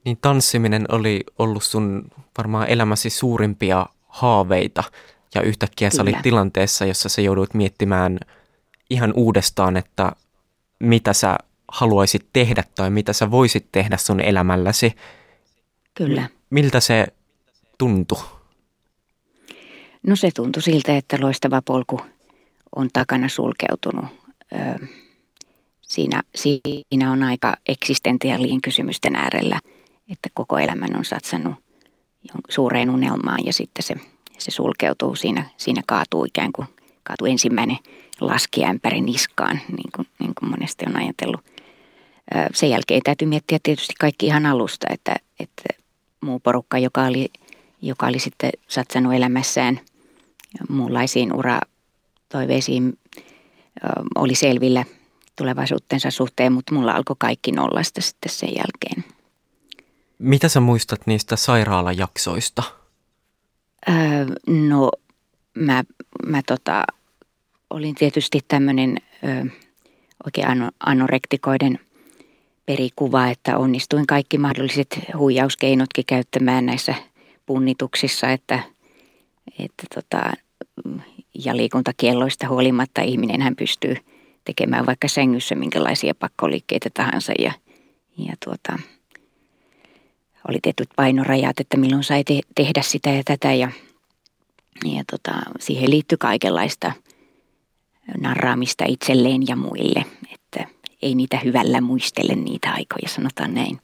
Niin 0.05 0.17
tanssiminen 0.21 0.85
oli 0.91 1.23
ollut 1.39 1.63
sun 1.63 2.11
varmaan 2.37 2.67
elämäsi 2.67 3.09
suurimpia 3.09 3.85
haaveita 4.07 4.83
ja 5.35 5.41
yhtäkkiä 5.41 5.89
Kyllä. 5.89 5.97
sä 5.97 6.01
olit 6.01 6.21
tilanteessa, 6.21 6.85
jossa 6.85 7.09
sä 7.09 7.21
joudut 7.21 7.53
miettimään 7.53 8.19
ihan 8.89 9.13
uudestaan, 9.15 9.77
että 9.77 10.11
mitä 10.79 11.13
sä 11.13 11.37
haluaisit 11.71 12.25
tehdä 12.33 12.63
tai 12.75 12.89
mitä 12.89 13.13
sä 13.13 13.31
voisit 13.31 13.67
tehdä 13.71 13.97
sun 13.97 14.19
elämälläsi. 14.19 14.95
Kyllä. 15.93 16.29
Miltä 16.49 16.79
se 16.79 17.07
tuntui? 17.77 18.23
No 20.07 20.15
se 20.15 20.29
tuntui 20.35 20.61
siltä, 20.61 20.97
että 20.97 21.17
loistava 21.21 21.61
polku 21.61 22.01
on 22.75 22.89
takana 22.93 23.29
sulkeutunut. 23.29 24.05
Öö, 24.53 24.87
siinä, 25.81 26.21
siinä 26.35 27.11
on 27.11 27.23
aika 27.23 27.55
eksistentiaalien 27.67 28.61
kysymysten 28.61 29.15
äärellä, 29.15 29.59
että 30.11 30.29
koko 30.33 30.57
elämän 30.57 30.95
on 30.95 31.05
satsannut 31.05 31.55
suureen 32.49 32.89
unelmaan 32.89 33.45
ja 33.45 33.53
sitten 33.53 33.83
se, 33.83 33.95
se 34.37 34.51
sulkeutuu 34.51 35.15
siinä, 35.15 35.49
siinä 35.57 35.81
kaatuu 35.87 36.25
ikään 36.25 36.51
kuin 36.51 36.67
kaatuu 37.03 37.27
ensimmäinen 37.27 37.77
laskiämpäri 38.21 39.01
niskaan, 39.01 39.59
niin 39.67 39.91
kuin, 39.95 40.07
niin 40.19 40.33
kuin 40.39 40.49
monesti 40.49 40.85
on 40.87 40.95
ajatellut– 40.95 41.41
sen 42.53 42.69
jälkeen 42.69 43.01
täytyy 43.03 43.27
miettiä 43.27 43.59
tietysti 43.63 43.93
kaikki 43.99 44.25
ihan 44.25 44.45
alusta, 44.45 44.87
että, 44.89 45.15
että 45.39 45.63
muu 46.21 46.39
porukka, 46.39 46.77
joka 46.77 47.03
oli, 47.03 47.29
joka 47.81 48.07
oli 48.07 48.19
sitten 48.19 48.51
satsannut 48.67 49.13
elämässään 49.13 49.79
muunlaisiin 50.69 51.31
uratoiveisiin, 51.33 52.99
oli 54.15 54.35
selvillä 54.35 54.85
tulevaisuutensa 55.35 56.11
suhteen, 56.11 56.53
mutta 56.53 56.73
mulla 56.73 56.91
alkoi 56.91 57.15
kaikki 57.19 57.51
nollasta 57.51 58.01
sitten 58.01 58.31
sen 58.31 58.49
jälkeen. 58.49 59.13
Mitä 60.19 60.49
sä 60.49 60.59
muistat 60.59 61.07
niistä 61.07 61.35
sairaalajaksoista? 61.35 62.63
Öö, 63.89 64.25
no 64.47 64.91
mä, 65.53 65.83
mä 66.25 66.41
tota, 66.47 66.83
olin 67.69 67.95
tietysti 67.95 68.39
tämmöinen 68.47 68.97
oikein 70.25 70.47
anorektikoiden 70.79 71.79
perikuva, 72.65 73.27
että 73.27 73.57
onnistuin 73.57 74.07
kaikki 74.07 74.37
mahdolliset 74.37 74.99
huijauskeinotkin 75.17 76.05
käyttämään 76.07 76.65
näissä 76.65 76.95
punnituksissa, 77.45 78.29
että, 78.29 78.59
että 79.59 79.83
tota, 79.95 80.33
ja 81.45 81.57
liikuntakielloista 81.57 82.47
huolimatta 82.47 83.01
ihminen 83.01 83.41
hän 83.41 83.55
pystyy 83.55 83.95
tekemään 84.45 84.85
vaikka 84.85 85.07
sängyssä 85.07 85.55
minkälaisia 85.55 86.15
pakkoliikkeitä 86.15 86.89
tahansa 86.93 87.33
ja, 87.39 87.53
ja 88.17 88.33
tuota, 88.45 88.79
oli 90.49 90.59
tietyt 90.61 90.89
painorajat, 90.95 91.59
että 91.59 91.77
milloin 91.77 92.03
sai 92.03 92.23
te- 92.23 92.41
tehdä 92.55 92.81
sitä 92.81 93.09
ja 93.09 93.23
tätä 93.25 93.53
ja, 93.53 93.71
ja 94.85 95.03
tota, 95.11 95.33
siihen 95.59 95.89
liittyi 95.89 96.17
kaikenlaista 96.17 96.91
narraamista 98.17 98.85
itselleen 98.87 99.47
ja 99.47 99.55
muille, 99.55 100.05
että 100.33 100.67
ei 101.01 101.15
niitä 101.15 101.39
hyvällä 101.43 101.81
muistele 101.81 102.35
niitä 102.35 102.71
aikoja, 102.71 103.09
sanotaan 103.09 103.53
näin. 103.53 103.79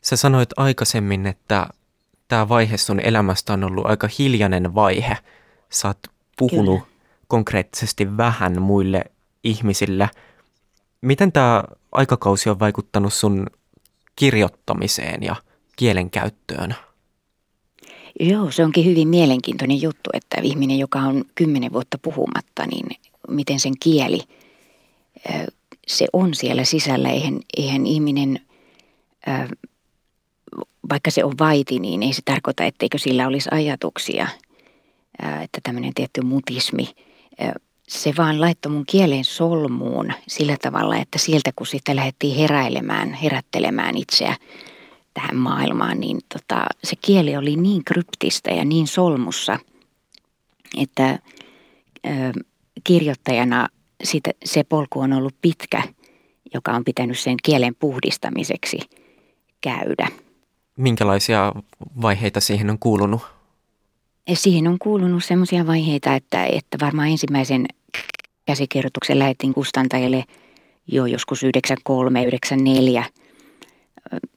Sä 0.00 0.16
sanoit 0.16 0.50
aikaisemmin, 0.56 1.26
että 1.26 1.66
tämä 2.28 2.48
vaihe 2.48 2.76
sun 2.76 3.00
elämästä 3.00 3.52
on 3.52 3.64
ollut 3.64 3.86
aika 3.86 4.08
hiljainen 4.18 4.74
vaihe. 4.74 5.16
Sä 5.70 5.88
oot 5.88 5.98
puhunut 6.38 6.80
Kyllä. 6.80 6.92
konkreettisesti 7.28 8.16
vähän 8.16 8.62
muille 8.62 9.04
ihmisille. 9.44 10.10
Miten 11.00 11.32
tämä 11.32 11.64
aikakausi 11.92 12.50
on 12.50 12.58
vaikuttanut 12.58 13.12
sun 13.12 13.46
kirjoittamiseen 14.18 15.22
ja 15.22 15.36
kielenkäyttöön? 15.76 16.74
Joo, 18.20 18.50
se 18.50 18.64
onkin 18.64 18.84
hyvin 18.84 19.08
mielenkiintoinen 19.08 19.82
juttu, 19.82 20.10
että 20.12 20.40
ihminen, 20.42 20.78
joka 20.78 20.98
on 20.98 21.24
kymmenen 21.34 21.72
vuotta 21.72 21.98
puhumatta, 22.02 22.66
niin 22.66 22.86
miten 23.28 23.60
sen 23.60 23.74
kieli– 23.80 24.20
se 25.88 26.06
on 26.12 26.34
siellä 26.34 26.64
sisällä. 26.64 27.10
Eihän, 27.10 27.40
eihän 27.56 27.86
ihminen, 27.86 28.40
vaikka 30.90 31.10
se 31.10 31.24
on 31.24 31.34
vaiti, 31.38 31.78
niin 31.78 32.02
ei 32.02 32.12
se 32.12 32.22
tarkoita, 32.24 32.64
etteikö 32.64 32.98
sillä 32.98 33.26
olisi 33.26 33.48
ajatuksia. 33.52 34.28
Että 35.42 35.60
tämmöinen 35.62 35.94
tietty 35.94 36.20
mutismi, 36.20 36.88
se 37.88 38.12
vaan 38.18 38.40
laittoi 38.40 38.72
mun 38.72 38.86
kielen 38.86 39.24
solmuun 39.24 40.12
sillä 40.26 40.56
tavalla, 40.62 40.96
että 40.96 41.18
sieltä 41.18 41.50
kun 41.56 41.66
sitten 41.66 41.96
lähdettiin 41.96 42.36
heräilemään, 42.36 43.12
herättelemään 43.12 43.96
itseä 43.96 44.36
tähän 45.14 45.36
maailmaan, 45.36 46.00
niin 46.00 46.18
tota, 46.28 46.66
se 46.84 46.96
kieli 46.96 47.36
oli 47.36 47.56
niin 47.56 47.84
kryptistä 47.84 48.50
ja 48.50 48.64
niin 48.64 48.86
solmussa, 48.86 49.58
että 50.76 51.18
ö, 52.06 52.10
kirjoittajana 52.84 53.68
siitä, 54.04 54.30
se 54.44 54.64
polku 54.64 55.00
on 55.00 55.12
ollut 55.12 55.34
pitkä, 55.42 55.82
joka 56.54 56.72
on 56.72 56.84
pitänyt 56.84 57.18
sen 57.18 57.36
kielen 57.42 57.74
puhdistamiseksi 57.74 58.78
käydä. 59.60 60.08
Minkälaisia 60.76 61.52
vaiheita 62.02 62.40
siihen 62.40 62.70
on 62.70 62.78
kuulunut? 62.78 63.22
Siihen 64.34 64.68
on 64.68 64.78
kuulunut 64.78 65.24
sellaisia 65.24 65.66
vaiheita, 65.66 66.14
että, 66.14 66.44
että 66.44 66.78
varmaan 66.80 67.08
ensimmäisen 67.08 67.66
käsikirjoituksen 68.48 69.18
lähetin 69.18 69.54
kustantajille 69.54 70.24
jo 70.86 71.06
joskus 71.06 71.42
93-94 71.42 73.04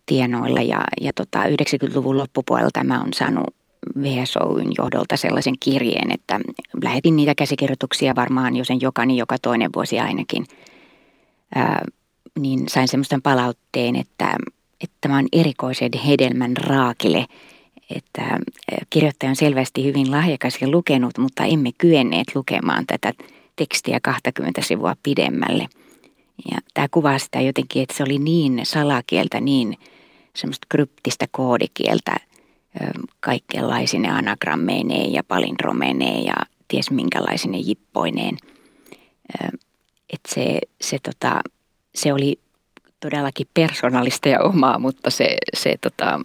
tienoilla 0.05 0.61
ja, 0.61 0.83
ja 1.01 1.13
tota 1.13 1.43
90-luvun 1.43 2.17
loppupuolelta 2.17 2.83
mä 2.83 2.99
oon 2.99 3.13
saanut 3.13 3.55
VSOyn 4.01 4.71
johdolta 4.77 5.17
sellaisen 5.17 5.53
kirjeen, 5.59 6.11
että 6.11 6.39
lähetin 6.83 7.15
niitä 7.15 7.35
käsikirjoituksia 7.35 8.15
varmaan 8.15 8.55
jo 8.55 8.65
sen 8.65 8.81
jokani 8.81 9.17
joka 9.17 9.37
toinen 9.41 9.69
vuosi 9.75 9.99
ainakin. 9.99 10.45
Ää, 11.55 11.85
niin 12.39 12.69
sain 12.69 12.87
semmoisen 12.87 13.21
palautteen, 13.21 13.95
että, 13.95 14.35
että 14.83 14.97
tämä 15.01 15.17
on 15.17 15.27
erikoisen 15.31 15.91
hedelmän 16.07 16.57
raakile, 16.57 17.25
että 17.95 18.39
kirjoittaja 18.89 19.29
on 19.29 19.35
selvästi 19.35 19.83
hyvin 19.83 20.11
lahjakas 20.11 20.57
ja 20.61 20.69
lukenut, 20.69 21.17
mutta 21.17 21.43
emme 21.43 21.69
kyenneet 21.77 22.35
lukemaan 22.35 22.85
tätä 22.87 23.13
tekstiä 23.55 23.99
20 24.03 24.61
sivua 24.61 24.95
pidemmälle. 25.03 25.67
Ja 26.51 26.57
tämä 26.73 26.87
kuvaa 26.91 27.19
sitä 27.19 27.41
jotenkin, 27.41 27.83
että 27.83 27.97
se 27.97 28.03
oli 28.03 28.17
niin 28.17 28.61
salakieltä, 28.63 29.39
niin 29.39 29.77
semmoista 30.35 30.67
kryptistä 30.69 31.25
koodikieltä– 31.31 32.15
kaikenlaisine 33.19 34.09
anagrammeineen 34.09 35.13
ja 35.13 35.23
palindromeineen 35.23 36.25
ja 36.25 36.33
ties 36.67 36.91
minkälaisine 36.91 37.57
jippoineen. 37.57 38.37
Että 40.09 40.33
se, 40.33 40.59
se, 40.81 40.97
tota, 41.03 41.41
se 41.95 42.13
oli 42.13 42.39
todellakin 42.99 43.47
persoonallista 43.53 44.29
ja 44.29 44.41
omaa, 44.41 44.79
mutta 44.79 45.09
se, 45.09 45.37
se, 45.53 45.75
tota, 45.81 46.21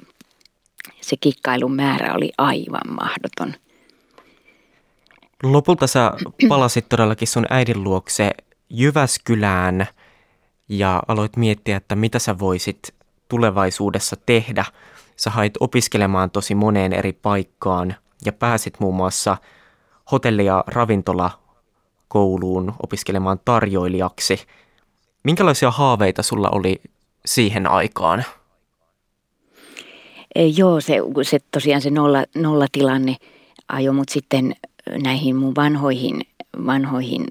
se 1.00 1.16
kikkailun 1.20 1.74
määrä 1.74 2.14
oli 2.14 2.32
aivan 2.38 2.94
mahdoton. 3.00 3.54
Lopulta 5.42 5.86
sä 5.86 6.12
palasit 6.48 6.88
todellakin 6.88 7.28
sun 7.28 7.46
äidin 7.50 7.84
luokse 7.84 8.30
Jyväskylään 8.70 9.86
ja 10.68 11.02
aloit 11.08 11.36
miettiä, 11.36 11.76
että 11.76 11.96
mitä 11.96 12.18
sä 12.18 12.38
voisit 12.38 12.94
tulevaisuudessa 13.28 14.16
tehdä– 14.26 14.64
sä 15.16 15.30
hait 15.30 15.54
opiskelemaan 15.60 16.30
tosi 16.30 16.54
moneen 16.54 16.92
eri 16.92 17.12
paikkaan 17.12 17.96
ja 18.24 18.32
pääsit 18.32 18.80
muun 18.80 18.94
muassa 18.94 19.36
hotelli- 20.12 20.44
ja 20.44 20.64
ravintolakouluun 20.66 22.74
opiskelemaan 22.82 23.40
tarjoilijaksi. 23.44 24.40
Minkälaisia 25.24 25.70
haaveita 25.70 26.22
sulla 26.22 26.50
oli 26.50 26.80
siihen 27.26 27.66
aikaan? 27.66 28.24
Joo, 30.56 30.80
se, 30.80 30.96
se 31.22 31.38
tosiaan 31.50 31.82
se 31.82 31.90
nolla, 31.90 32.24
nollatilanne 32.34 33.16
ajoi 33.68 33.94
mut 33.94 34.08
sitten 34.08 34.54
näihin 35.02 35.36
mun 35.36 35.54
vanhoihin, 35.56 36.20
vanhoihin 36.66 37.24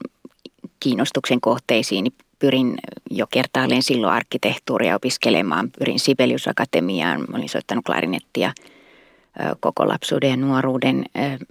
kiinnostuksen 0.80 1.42
kohteisiin. 1.42 2.04
Niin 2.04 2.14
pyrin 2.40 2.78
jo 3.12 3.28
kertaalleen 3.28 3.84
silloin 3.84 4.14
arkkitehtuuria 4.14 4.96
opiskelemaan. 4.96 5.72
Pyrin 5.80 6.00
Sibelius 6.00 6.48
Akatemiaan, 6.48 7.26
mä 7.30 7.38
olin 7.38 7.50
soittanut 7.50 7.86
klarinettia 7.86 8.54
koko 9.60 9.88
lapsuuden 9.88 10.30
ja 10.30 10.38
nuoruuden. 10.38 11.06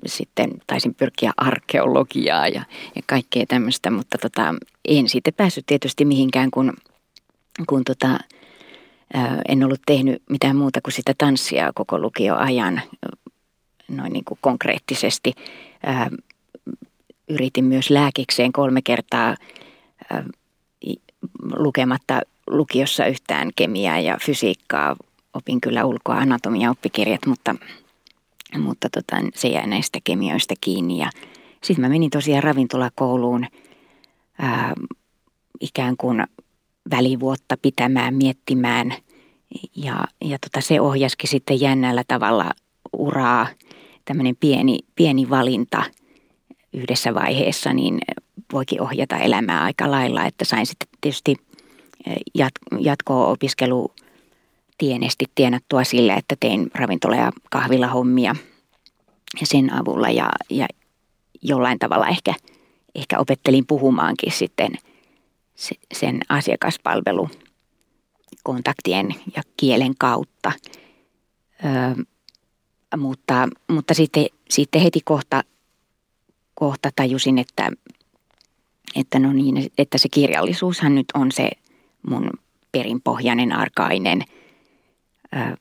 Sitten 0.06 0.50
taisin 0.66 0.94
pyrkiä 0.94 1.32
arkeologiaa 1.36 2.48
ja, 2.48 2.62
ja 2.96 3.02
kaikkea 3.06 3.44
tämmöistä, 3.48 3.90
mutta 3.90 4.18
tota, 4.18 4.54
en 4.88 5.08
sitten 5.08 5.34
päässyt 5.34 5.66
tietysti 5.66 6.04
mihinkään, 6.04 6.50
kun, 6.50 6.72
kun 7.66 7.84
tota, 7.84 8.18
en 9.48 9.64
ollut 9.64 9.80
tehnyt 9.86 10.22
mitään 10.30 10.56
muuta 10.56 10.80
kuin 10.80 10.92
sitä 10.92 11.14
tanssia 11.18 11.72
koko 11.74 11.98
lukioajan 11.98 12.82
noin 13.88 14.12
niin 14.12 14.24
kuin 14.24 14.38
konkreettisesti. 14.40 15.32
Yritin 17.28 17.64
myös 17.64 17.90
lääkikseen 17.90 18.52
kolme 18.52 18.82
kertaa 18.82 19.36
lukematta 21.56 22.20
lukiossa 22.46 23.06
yhtään 23.06 23.50
kemiaa 23.56 24.00
ja 24.00 24.18
fysiikkaa. 24.22 24.96
Opin 25.34 25.60
kyllä 25.60 25.84
ulkoa 25.84 26.14
anatomia 26.16 26.70
oppikirjat, 26.70 27.26
mutta, 27.26 27.54
mutta 28.58 28.88
tota, 28.90 29.16
se 29.34 29.48
jäi 29.48 29.66
näistä 29.66 29.98
kemioista 30.04 30.54
kiinni. 30.60 30.98
Ja 30.98 31.10
sitten 31.62 31.84
mä 31.84 31.88
menin 31.88 32.10
tosiaan 32.10 32.42
ravintolakouluun 32.42 33.46
ää, 34.38 34.74
ikään 35.60 35.96
kuin 35.96 36.24
välivuotta 36.90 37.56
pitämään, 37.62 38.14
miettimään. 38.14 38.94
Ja, 39.76 40.04
ja 40.24 40.38
tota, 40.38 40.60
se 40.60 40.80
ohjaskin 40.80 41.30
sitten 41.30 41.60
jännällä 41.60 42.04
tavalla 42.08 42.50
uraa. 42.92 43.46
Tämmöinen 44.04 44.36
pieni, 44.40 44.78
pieni 44.96 45.30
valinta 45.30 45.84
yhdessä 46.72 47.14
vaiheessa, 47.14 47.72
niin 47.72 47.98
voikin 48.52 48.82
ohjata 48.82 49.16
elämää 49.16 49.62
aika 49.62 49.90
lailla, 49.90 50.24
että 50.24 50.44
sain 50.44 50.66
sitten 50.66 50.88
tietysti 51.00 51.36
jat- 52.38 52.80
jatko-opiskelu 52.80 53.92
tienesti 54.78 55.24
tienattua 55.34 55.84
sillä, 55.84 56.14
että 56.14 56.36
tein 56.40 56.70
ravintola- 56.74 57.16
ja 57.16 57.32
kahvilahommia 57.50 58.36
sen 59.44 59.72
avulla 59.72 60.10
ja, 60.10 60.30
ja 60.50 60.66
jollain 61.42 61.78
tavalla 61.78 62.08
ehkä, 62.08 62.34
ehkä 62.94 63.18
opettelin 63.18 63.66
puhumaankin 63.66 64.32
sitten 64.32 64.72
sen 65.94 66.20
asiakaspalvelu 66.28 67.28
kontaktien 68.42 69.14
ja 69.36 69.42
kielen 69.56 69.94
kautta. 69.98 70.52
Ö, 71.64 72.04
mutta, 72.96 73.48
mutta 73.70 73.94
sitten, 73.94 74.26
sitten 74.50 74.80
heti 74.80 75.00
kohta, 75.04 75.44
kohta 76.54 76.90
tajusin, 76.96 77.38
että, 77.38 77.70
että, 78.96 79.18
no 79.18 79.32
niin, 79.32 79.70
että 79.78 79.98
se 79.98 80.08
kirjallisuushan 80.08 80.94
nyt 80.94 81.06
on 81.14 81.32
se 81.32 81.50
mun 82.08 82.30
perinpohjainen 82.72 83.52
arkainen 83.52 84.22
ö, 85.36 85.56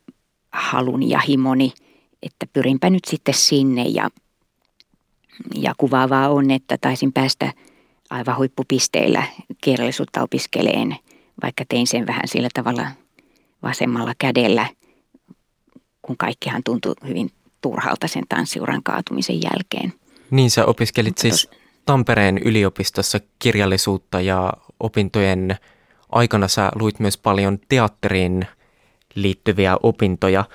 haluni 0.51 1.09
ja 1.09 1.19
himoni, 1.19 1.73
että 2.23 2.47
pyrinpä 2.53 2.89
nyt 2.89 3.05
sitten 3.05 3.33
sinne 3.33 3.83
ja, 3.83 4.09
ja 5.55 5.73
kuvaavaa 5.77 6.29
on, 6.29 6.51
että 6.51 6.77
taisin 6.81 7.13
päästä 7.13 7.53
aivan 8.09 8.37
huippupisteillä 8.37 9.23
kirjallisuutta 9.63 10.21
opiskeleen, 10.21 10.95
vaikka 11.43 11.63
tein 11.69 11.87
sen 11.87 12.07
vähän 12.07 12.27
sillä 12.27 12.49
tavalla 12.53 12.87
vasemmalla 13.63 14.13
kädellä, 14.17 14.67
kun 16.03 16.17
kaikkihan 16.17 16.63
tuntui 16.63 16.93
hyvin 17.07 17.31
turhalta 17.61 18.07
sen 18.07 18.23
tanssiuran 18.29 18.83
kaatumisen 18.83 19.41
jälkeen. 19.41 19.93
Niin 20.31 20.51
sä 20.51 20.65
opiskelit 20.65 21.11
Mutta 21.11 21.21
siis 21.21 21.47
tos... 21.47 21.59
Tampereen 21.85 22.37
yliopistossa 22.37 23.19
kirjallisuutta 23.39 24.21
ja 24.21 24.53
opintojen 24.79 25.57
aikana 26.11 26.47
sä 26.47 26.71
luit 26.75 26.99
myös 26.99 27.17
paljon 27.17 27.59
teatteriin 27.69 28.47
liittyviä 29.15 29.77
opintoja. 29.83 30.45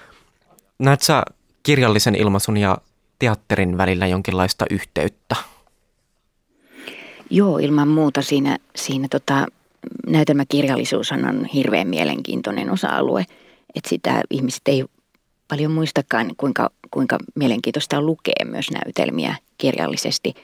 Näet 0.78 1.02
sä 1.02 1.22
kirjallisen 1.62 2.14
ilmaisun 2.14 2.56
ja 2.56 2.78
teatterin 3.18 3.78
välillä 3.78 4.06
jonkinlaista 4.06 4.64
yhteyttä? 4.70 5.36
Joo, 7.30 7.58
ilman 7.58 7.88
muuta 7.88 8.22
siinä, 8.22 8.58
siinä 8.76 9.06
tota, 9.10 9.46
näytelmäkirjallisuus 10.06 11.12
on 11.12 11.44
hirveän 11.44 11.88
mielenkiintoinen 11.88 12.70
osa-alue. 12.70 13.24
Että 13.74 13.88
sitä 13.88 14.22
ihmiset 14.30 14.62
ei 14.66 14.84
paljon 15.48 15.72
muistakaan, 15.72 16.30
kuinka, 16.36 16.70
kuinka 16.90 17.18
mielenkiintoista 17.34 17.98
on 17.98 18.06
lukea 18.06 18.44
myös 18.44 18.70
näytelmiä 18.70 19.36
kirjallisesti. 19.58 20.34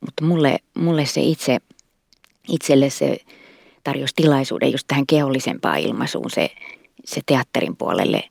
Mutta 0.00 0.24
mulle, 0.24 0.58
mulle 0.74 1.06
se 1.06 1.20
itse, 1.20 1.58
itselle 2.48 2.90
se 2.90 3.16
tarjosi 3.84 4.14
tilaisuuden 4.14 4.72
just 4.72 4.86
tähän 4.88 5.06
kehollisempaan 5.06 5.78
ilmaisuun, 5.78 6.30
se, 6.30 6.50
se 7.04 7.20
teatterin 7.26 7.76
puolelle 7.76 8.24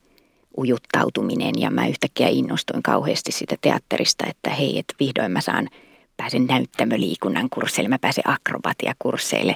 ujuttautuminen. 0.58 1.51
Ja 1.60 1.71
mä 1.71 1.88
yhtäkkiä 1.88 2.27
innostuin 2.27 2.84
kauheasti 2.84 3.32
sitä 3.32 3.56
teatterista, 3.62 4.25
että 4.30 4.49
hei, 4.49 4.80
että 4.80 4.93
vihdoin 4.99 5.32
mä 5.32 5.41
saan, 5.41 5.69
pääsen 6.17 6.45
näyttämöliikunnan 6.45 7.49
kursseille, 7.49 7.89
mä 7.89 7.99
pääsen 7.99 8.30
akrobatiakursseille, 8.30 9.56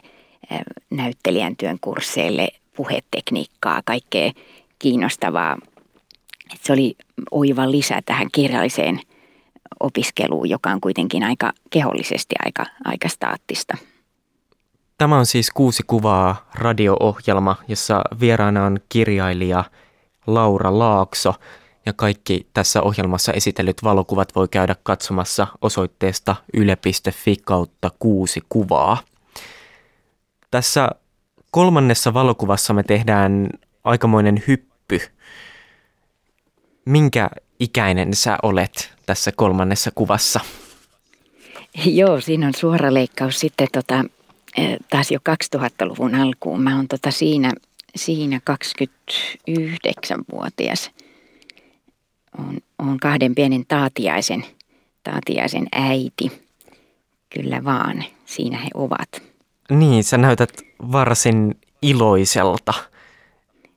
näyttelijän 0.90 1.56
työn 1.56 1.78
kursseille, 1.82 2.48
puhetekniikkaa, 2.76 3.82
kaikkea 3.86 4.32
kiinnostavaa. 4.80 5.58
Et 6.54 6.60
se 6.64 6.74
oli 6.74 6.96
oiva 7.32 7.72
lisä 7.72 8.02
tähän 8.06 8.28
kirjalliseen 8.32 9.00
opiskeluun, 9.80 10.50
joka 10.50 10.70
on 10.70 10.82
kuitenkin 10.82 11.24
aika 11.24 11.54
kehollisesti 11.70 12.36
aika, 12.46 12.66
aika 12.86 13.10
staattista. 13.10 13.78
Tämä 14.98 15.18
on 15.18 15.26
siis 15.26 15.50
kuusi 15.50 15.84
kuvaa 15.88 16.50
radio-ohjelma, 16.56 17.56
jossa 17.68 18.02
vieraana 18.20 18.66
on 18.66 18.78
kirjailija 18.90 19.64
Laura 20.28 20.80
Laakso 20.80 21.34
ja 21.86 21.94
kaikki 21.94 22.48
tässä 22.54 22.82
ohjelmassa 22.82 23.34
esitellyt 23.34 23.84
valokuvat 23.84 24.36
voi 24.36 24.48
käydä 24.48 24.76
katsomassa 24.84 25.48
osoitteesta 25.62 26.36
yle.fi 26.54 27.36
kautta 27.46 27.92
kuusi 28.00 28.42
kuvaa. 28.50 28.98
Tässä 30.52 30.90
kolmannessa 31.52 32.14
valokuvassa 32.14 32.74
me 32.74 32.84
tehdään 32.84 33.50
aikamoinen 33.84 34.44
hyppy. 34.48 35.00
Minkä 36.86 37.30
ikäinen 37.60 38.14
sä 38.14 38.38
olet 38.44 38.94
tässä 39.06 39.32
kolmannessa 39.32 39.92
kuvassa? 39.96 40.40
Joo, 41.86 42.22
siinä 42.22 42.48
on 42.48 42.54
suora 42.56 42.94
leikkaus 42.94 43.40
sitten 43.40 43.68
tota, 43.72 44.04
Eh, 44.58 44.78
taas 44.90 45.12
jo 45.12 45.20
2000-luvun 45.56 46.16
alkuun. 46.16 46.62
Mä 46.62 46.76
oon 46.76 46.88
tota 46.88 47.12
siinä, 47.12 47.52
siinä 47.96 48.42
29-vuotias. 48.52 50.92
On, 52.38 52.58
on 52.80 52.98
kahden 52.98 53.36
pienen 53.36 53.66
taatiaisen, 53.68 54.46
taatiaisen 55.04 55.68
äiti. 55.72 56.32
Kyllä 57.30 57.64
vaan, 57.64 58.04
siinä 58.26 58.58
he 58.58 58.70
ovat. 58.74 59.22
Niin, 59.70 60.04
sä 60.04 60.18
näytät 60.18 60.62
varsin 60.92 61.58
iloiselta. 61.82 62.74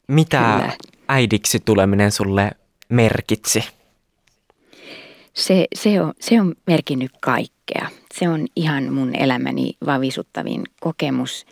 Mitä 0.09 0.59
Kyllä. 0.61 0.73
äidiksi 1.09 1.61
tuleminen 1.65 2.13
sulle 2.13 2.51
merkitsi? 2.89 3.65
Se, 5.35 5.67
se, 5.75 6.01
on, 6.01 6.15
se 6.21 6.41
on 6.41 6.55
merkinnyt 6.67 7.13
kaikkea 7.21 7.89
se 8.19 8.29
on 8.29 8.47
ihan 8.57 8.93
mun 8.93 9.15
elämäni 9.15 9.73
vavisuttavin 9.87 10.65
kokemus. 10.81 11.47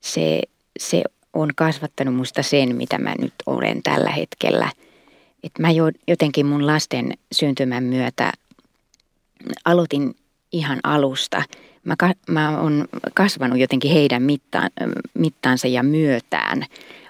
Se, 0.00 0.42
se 0.78 1.02
on 1.32 1.50
kasvattanut 1.56 2.14
musta 2.14 2.42
sen, 2.42 2.76
mitä 2.76 2.98
mä 2.98 3.14
nyt 3.18 3.34
olen 3.46 3.82
tällä 3.82 4.10
hetkellä. 4.10 4.72
Et 5.42 5.52
mä 5.58 5.70
jo, 5.70 5.84
jotenkin 6.08 6.46
mun 6.46 6.66
lasten 6.66 7.12
syntymän 7.32 7.84
myötä 7.84 8.32
aloitin 9.64 10.16
ihan 10.52 10.80
alusta. 10.82 11.42
Mä, 11.84 11.96
mä 12.28 12.60
oon 12.60 12.88
kasvanut 13.14 13.58
jotenkin 13.58 13.92
heidän 13.92 14.22
mittaan, 14.22 14.70
mittaansa 15.14 15.68
ja 15.68 15.82
myötään 15.82 16.66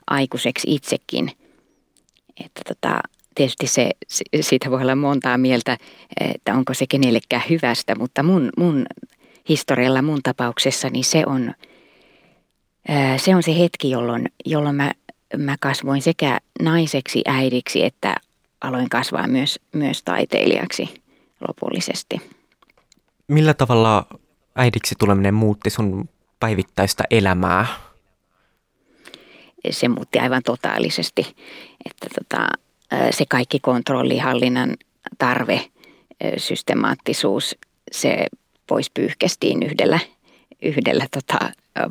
aikuiseksi 0.07 0.75
itsekin. 0.75 1.31
Että 2.45 2.63
tota, 2.69 3.01
tietysti 3.41 3.67
se, 3.67 3.91
siitä 4.41 4.71
voi 4.71 4.83
olla 4.83 4.95
montaa 4.95 5.39
mieltä, 5.39 5.77
että 6.21 6.55
onko 6.55 6.75
se 6.75 6.87
kenellekään 6.87 7.43
hyvästä, 7.51 7.95
mutta 7.95 8.23
mun, 8.23 8.51
mun 8.57 8.87
historialla, 9.49 10.03
mun 10.03 10.21
tapauksessa, 10.23 10.89
niin 10.89 11.05
se 11.05 11.23
on, 11.27 11.55
se 13.17 13.35
on 13.35 13.43
se 13.43 13.59
hetki, 13.59 13.91
jolloin, 13.91 14.25
jolloin 14.45 14.77
mä, 14.77 14.93
mä 15.37 15.57
kasvoin 15.61 16.03
sekä 16.03 16.39
naiseksi, 16.63 17.23
äidiksi, 17.27 17.85
että 17.85 18.17
aloin 18.61 18.89
kasvaa 18.89 19.27
myös, 19.27 19.61
myös 19.73 20.03
taiteilijaksi 20.03 21.03
lopullisesti. 21.49 22.21
Millä 23.29 23.55
tavalla 23.55 24.07
äidiksi 24.57 24.95
tuleminen 24.99 25.35
muutti 25.35 25.71
sun 25.71 26.09
päivittäistä 26.41 27.05
elämää? 27.11 27.67
Se 29.71 29.89
muutti 29.89 30.19
aivan 30.19 30.43
totaalisesti. 30.43 31.37
Että 31.87 32.07
tota, 32.15 32.49
se 33.11 33.25
kaikki 33.29 33.59
kontrollihallinnan 33.61 34.77
tarve, 35.19 35.61
systemaattisuus, 36.37 37.57
se 37.93 38.27
pois 38.67 38.91
pyyhkästiin 38.91 39.63
yhdellä, 39.63 39.99
yhdellä 40.63 41.07
tota 41.11 41.39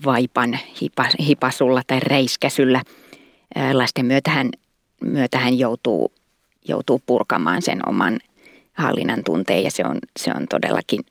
vaipan 0.05 0.59
hipasulla 1.19 1.81
tai 1.88 1.99
reiskäsyllä. 1.99 2.81
Lasten 3.73 4.05
myötähän, 4.05 4.49
myötähän 5.01 5.59
joutuu, 5.59 6.13
joutuu 6.67 7.01
purkamaan 7.05 7.62
sen 7.62 7.89
oman 7.89 8.19
hallinnan 8.73 9.23
tunteen 9.23 9.63
ja 9.63 9.71
se 9.71 9.85
on, 9.85 9.97
se 10.19 10.31
on 10.35 10.47
todellakin 10.49 11.05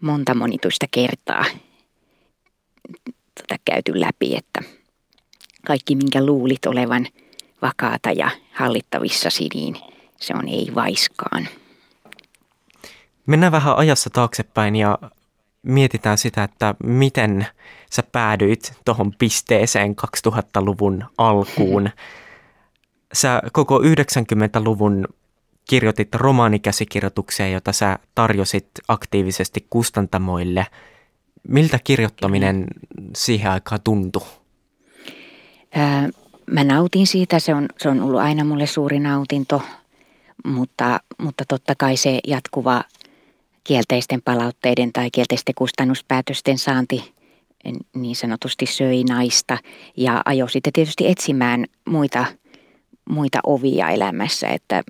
monta 0.00 0.34
monituista 0.34 0.86
kertaa 0.90 1.44
tota 3.34 3.60
käyty 3.64 4.00
läpi, 4.00 4.36
että 4.36 4.60
kaikki 5.66 5.96
minkä 5.96 6.26
luulit 6.26 6.66
olevan 6.66 7.06
vakaata 7.62 8.12
ja 8.12 8.30
hallittavissasi, 8.54 9.48
niin 9.54 9.76
se 10.20 10.34
on 10.34 10.48
ei 10.48 10.72
vaiskaan. 10.74 11.48
Mennään 13.26 13.52
vähän 13.52 13.76
ajassa 13.76 14.10
taaksepäin 14.10 14.76
ja 14.76 14.98
mietitään 15.62 16.18
sitä, 16.18 16.44
että 16.44 16.74
miten 16.84 17.46
sä 17.90 18.02
päädyit 18.02 18.72
tuohon 18.84 19.12
pisteeseen 19.18 19.96
2000-luvun 20.26 21.04
alkuun. 21.18 21.90
Sä 23.12 23.42
koko 23.52 23.78
90-luvun 23.78 25.04
kirjoitit 25.68 26.14
romaanikäsikirjoituksia, 26.14 27.48
jota 27.48 27.72
sä 27.72 27.98
tarjosit 28.14 28.68
aktiivisesti 28.88 29.66
kustantamoille. 29.70 30.66
Miltä 31.48 31.78
kirjoittaminen 31.84 32.66
siihen 33.16 33.50
aikaan 33.50 33.80
tuntui? 33.84 34.26
Ää, 35.74 36.08
mä 36.50 36.64
nautin 36.64 37.06
siitä, 37.06 37.38
se 37.38 37.54
on, 37.54 37.68
se 37.78 37.88
on 37.88 38.02
ollut 38.02 38.20
aina 38.20 38.44
mulle 38.44 38.66
suuri 38.66 38.98
nautinto, 38.98 39.62
mutta, 40.44 41.00
mutta 41.18 41.44
totta 41.48 41.74
kai 41.78 41.96
se 41.96 42.20
jatkuva 42.26 42.84
kielteisten 43.64 44.22
palautteiden 44.22 44.92
tai 44.92 45.10
kielteisten 45.10 45.54
kustannuspäätösten 45.54 46.58
saanti 46.58 47.14
niin 47.94 48.16
sanotusti 48.16 48.66
söi 48.66 49.04
naista 49.04 49.58
ja 49.96 50.22
ajoi 50.24 50.50
sitten 50.50 50.72
tietysti 50.72 51.08
etsimään 51.08 51.64
muita, 51.84 52.24
muita 53.10 53.38
ovia 53.46 53.90
elämässä, 53.90 54.48
että, 54.48 54.82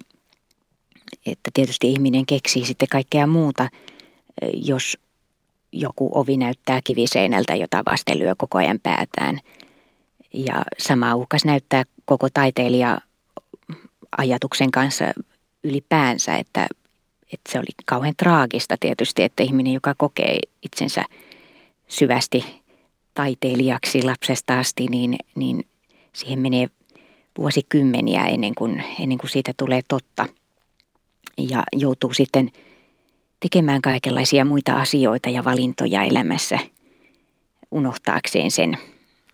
että 1.26 1.50
tietysti 1.54 1.92
ihminen 1.92 2.26
keksii 2.26 2.64
sitten 2.64 2.88
kaikkea 2.88 3.26
muuta, 3.26 3.68
jos 4.54 4.98
joku 5.72 6.10
ovi 6.14 6.36
näyttää 6.36 6.80
kiviseinältä, 6.84 7.54
jota 7.54 7.82
vasten 7.90 8.18
lyö 8.18 8.34
koko 8.38 8.58
ajan 8.58 8.80
päätään. 8.82 9.40
Ja 10.34 10.62
sama 10.78 11.14
uhkas 11.14 11.44
näyttää 11.44 11.84
koko 12.04 12.28
taiteilija 12.34 12.98
ajatuksen 14.18 14.70
kanssa 14.70 15.04
ylipäänsä, 15.64 16.36
että 16.36 16.66
että 17.32 17.52
se 17.52 17.58
oli 17.58 17.66
kauhean 17.86 18.14
traagista 18.16 18.76
tietysti, 18.80 19.22
että 19.22 19.42
ihminen, 19.42 19.72
joka 19.72 19.94
kokee 19.98 20.38
itsensä 20.62 21.04
syvästi 21.88 22.62
taiteilijaksi 23.14 24.02
lapsesta 24.02 24.58
asti, 24.58 24.86
niin, 24.86 25.16
niin 25.34 25.64
siihen 26.12 26.38
menee 26.38 26.68
vuosikymmeniä 27.38 28.26
ennen 28.26 28.54
kuin, 28.54 28.84
ennen 29.00 29.18
kuin 29.18 29.30
siitä 29.30 29.52
tulee 29.56 29.80
totta. 29.88 30.26
Ja 31.38 31.62
joutuu 31.72 32.14
sitten 32.14 32.50
tekemään 33.40 33.82
kaikenlaisia 33.82 34.44
muita 34.44 34.72
asioita 34.80 35.28
ja 35.28 35.44
valintoja 35.44 36.02
elämässä 36.02 36.58
unohtaakseen 37.70 38.50
sen, 38.50 38.78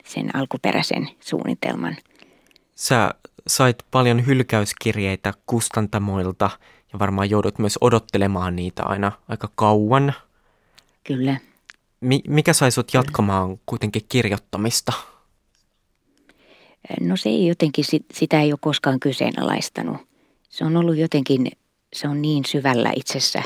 sen 0.07 0.37
alkuperäisen 0.37 1.09
suunnitelman. 1.21 1.97
Sä 2.75 3.15
sait 3.47 3.77
paljon 3.91 4.27
hylkäyskirjeitä 4.27 5.33
kustantamoilta– 5.47 6.51
ja 6.93 6.99
varmaan 6.99 7.31
joudut 7.31 7.59
myös 7.59 7.79
odottelemaan 7.81 8.57
niitä 8.57 8.83
aina 8.83 9.13
aika 9.29 9.49
kauan. 9.55 10.15
Kyllä. 11.05 11.41
Mi- 12.01 12.23
mikä 12.29 12.53
sai 12.53 12.71
sut 12.71 12.95
jatkamaan 12.95 13.61
kuitenkin 13.67 14.03
kirjoittamista? 14.09 14.93
No 17.01 17.17
se 17.17 17.29
ei 17.29 17.47
jotenkin, 17.47 17.85
sitä 18.13 18.41
ei 18.41 18.53
ole 18.53 18.59
koskaan 18.63 19.01
kyseenalaistanut. 19.01 19.97
Se 20.49 20.65
on 20.65 20.77
ollut 20.77 20.97
jotenkin, 20.97 21.53
se 21.93 22.09
on 22.09 22.23
niin 22.23 22.45
syvällä 22.45 22.93
itsessä, 22.97 23.43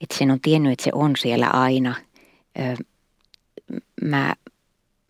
että 0.00 0.18
sen 0.18 0.30
on 0.30 0.40
tiennyt, 0.40 0.72
että 0.72 0.84
se 0.84 0.90
on 0.94 1.16
siellä 1.16 1.46
aina. 1.46 1.94
Mä, 4.02 4.34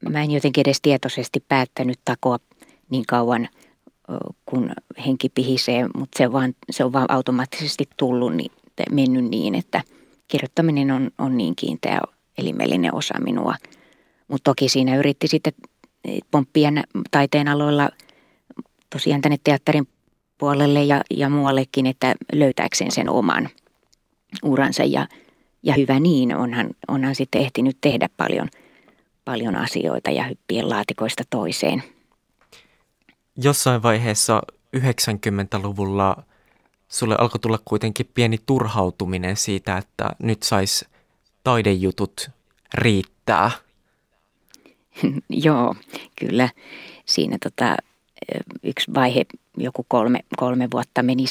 mä 0.09 0.23
en 0.23 0.31
jotenkin 0.31 0.63
edes 0.67 0.81
tietoisesti 0.81 1.45
päättänyt 1.49 1.99
takoa 2.05 2.39
niin 2.91 3.05
kauan– 3.07 3.49
kun 4.47 4.73
henki 5.07 5.29
pihisee, 5.29 5.87
mutta 5.97 6.19
se, 6.19 6.33
vaan, 6.33 6.55
se 6.71 6.85
on 6.85 6.93
vaan 6.93 7.11
automaattisesti 7.11 7.89
tullut, 7.97 8.35
niin, 8.35 8.51
mennyt 8.91 9.25
niin, 9.25 9.55
että 9.55 9.83
kirjoittaminen 10.29 10.91
on, 10.91 11.11
on 11.19 11.37
niin 11.37 11.57
kiinteä 11.57 12.01
elimellinen 12.39 12.95
osa 12.95 13.15
minua. 13.21 13.55
Mutta 14.29 14.51
toki 14.51 14.69
siinä 14.69 14.97
yritti 14.97 15.29
sitten 15.29 15.53
pomppia 16.31 16.71
taiteen 17.11 17.49
aloilla 17.49 17.91
tosiaan 18.91 19.21
tänne 19.21 19.37
teatterin 19.45 19.89
puolelle 20.39 20.85
ja, 20.85 21.01
ja 21.11 21.29
muuallekin, 21.29 21.87
että 21.87 22.15
löytääkseen 22.33 22.93
sen 22.93 23.09
oman 23.09 23.49
uransa. 24.43 24.85
Ja, 24.85 25.09
ja 25.63 25.75
hyvä 25.75 26.01
niin, 26.01 26.37
onhan, 26.37 26.71
onhan 26.89 27.15
sitten 27.15 27.41
ehtinyt 27.41 27.77
tehdä 27.81 28.09
paljon, 28.17 28.49
paljon 29.25 29.57
asioita 29.57 30.11
ja 30.11 30.25
hyppien 30.25 30.69
laatikoista 30.69 31.23
toiseen– 31.31 31.83
jossain 33.37 33.83
vaiheessa 33.83 34.43
90-luvulla 34.77 36.23
sulle 36.89 37.17
alkoi 37.19 37.41
tulla 37.41 37.59
kuitenkin 37.65 38.11
pieni 38.15 38.39
turhautuminen 38.47 39.37
siitä, 39.37 39.77
että 39.79 40.11
nyt 40.19 40.43
sais 40.43 40.85
taidejutut 41.45 42.31
riittää. 42.75 43.51
Joo, 45.45 45.75
kyllä. 46.21 46.49
Siinä 47.07 47.37
tota, 47.45 47.77
yksi 48.63 48.95
vaihe, 48.95 49.27
joku 49.57 49.85
kolme, 49.89 50.21
kolme 50.37 50.69
vuotta 50.73 51.03
meni 51.03 51.25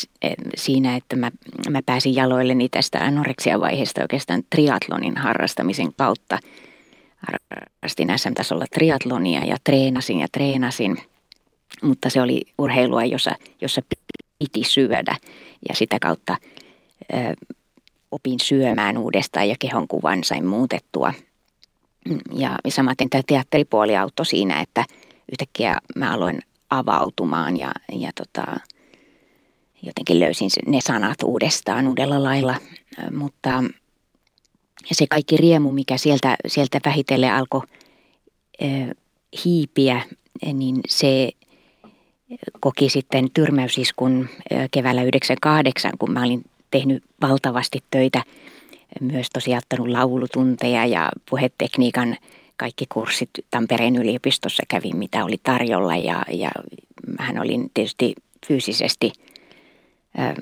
siinä, 0.56 0.96
että 0.96 1.16
mä, 1.16 1.32
mä 1.70 1.82
pääsin 1.86 2.16
jaloilleni 2.16 2.70
tästä 2.70 3.00
anoreksia-vaiheesta 3.00 4.02
oikeastaan 4.02 4.44
triatlonin 4.50 5.18
harrastamisen 5.18 5.94
kautta. 5.98 6.40
Harrastin 7.22 8.20
SM-tasolla 8.20 8.66
triatlonia 8.74 9.46
ja 9.46 9.58
treenasin 9.64 10.20
ja 10.20 10.28
treenasin– 10.32 10.98
mutta 11.82 12.10
se 12.10 12.22
oli 12.22 12.42
urheilua, 12.58 13.06
jossa, 13.06 13.32
jossa 13.62 13.82
piti 14.40 14.64
syödä 14.64 15.16
ja 15.70 15.76
sitä 15.76 15.98
kautta 16.02 16.38
ö, 17.14 17.16
opin 18.12 18.40
syömään 18.40 18.98
uudestaan 18.98 19.50
ja 19.50 19.56
kehon 19.60 19.88
kuvan 19.88 20.24
sain 20.24 20.46
muutettua. 20.46 21.14
Ja 22.34 22.58
samaten 22.70 23.10
tämä 23.10 23.22
teatteripuoli 23.28 23.98
auttoi 23.98 24.26
siinä, 24.26 24.62
että 24.62 24.86
yhtäkkiä 25.32 25.78
mä 25.96 26.14
aloin 26.14 26.40
avautumaan 26.70 27.58
ja, 27.58 27.72
ja 27.92 28.12
tota, 28.16 28.60
jotenkin 29.82 30.20
löysin 30.20 30.50
ne 30.68 30.80
sanat 30.82 31.24
uudestaan 31.24 31.88
uudella 31.88 32.24
lailla. 32.24 32.56
Mutta 33.12 33.64
se 34.92 35.08
kaikki 35.08 35.38
riemu, 35.38 35.72
mikä 35.72 35.98
sieltä, 35.98 36.38
sieltä 36.48 36.80
vähitellen 36.86 37.34
alkoi 37.34 37.62
hiipiä, 39.46 40.02
niin 40.54 40.80
se 40.88 41.30
koki 42.60 42.90
sitten 42.90 43.28
tyrmäysiskun 43.34 44.30
keväällä 44.72 45.04
98, 45.04 45.92
kun 46.00 46.12
mä 46.12 46.24
olin 46.24 46.44
tehnyt 46.72 47.04
valtavasti 47.22 47.84
töitä, 47.92 48.24
myös 49.02 49.28
tosiaan 49.34 49.62
ottanut 49.66 49.88
laulutunteja 49.88 50.86
ja 50.86 51.10
puhetekniikan 51.30 52.18
kaikki 52.58 52.86
kurssit 52.90 53.30
Tampereen 53.52 53.96
yliopistossa 53.96 54.64
kävin, 54.68 54.98
mitä 54.98 55.26
oli 55.26 55.38
tarjolla. 55.44 55.96
Ja, 55.96 56.26
ja 56.32 56.50
mähän 57.20 57.40
olin 57.42 57.72
tietysti 57.74 58.16
fyysisesti 58.48 59.12
ä, 60.20 60.36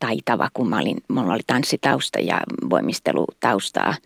taitava, 0.00 0.48
kun 0.54 0.68
mä 0.68 0.78
olin, 0.78 0.96
mulla 1.08 1.32
oli 1.32 1.42
tanssitausta 1.46 2.20
ja 2.20 2.40
voimistelutaustaa– 2.70 3.94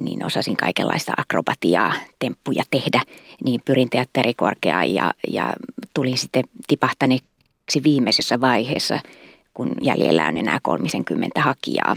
niin 0.00 0.24
osasin 0.24 0.56
kaikenlaista 0.56 1.12
akrobatiaa, 1.16 1.92
temppuja 2.18 2.62
tehdä, 2.70 3.02
niin 3.44 3.60
pyrin 3.64 3.90
teatterikorkeaan 3.90 4.94
ja, 4.94 5.14
ja 5.28 5.52
tulin 5.94 6.18
sitten 6.18 6.44
tipahtaneeksi 6.66 7.82
viimeisessä 7.84 8.40
vaiheessa, 8.40 9.00
kun 9.54 9.72
jäljellä 9.80 10.26
on 10.26 10.36
enää 10.36 10.58
30 10.62 11.42
hakijaa. 11.42 11.96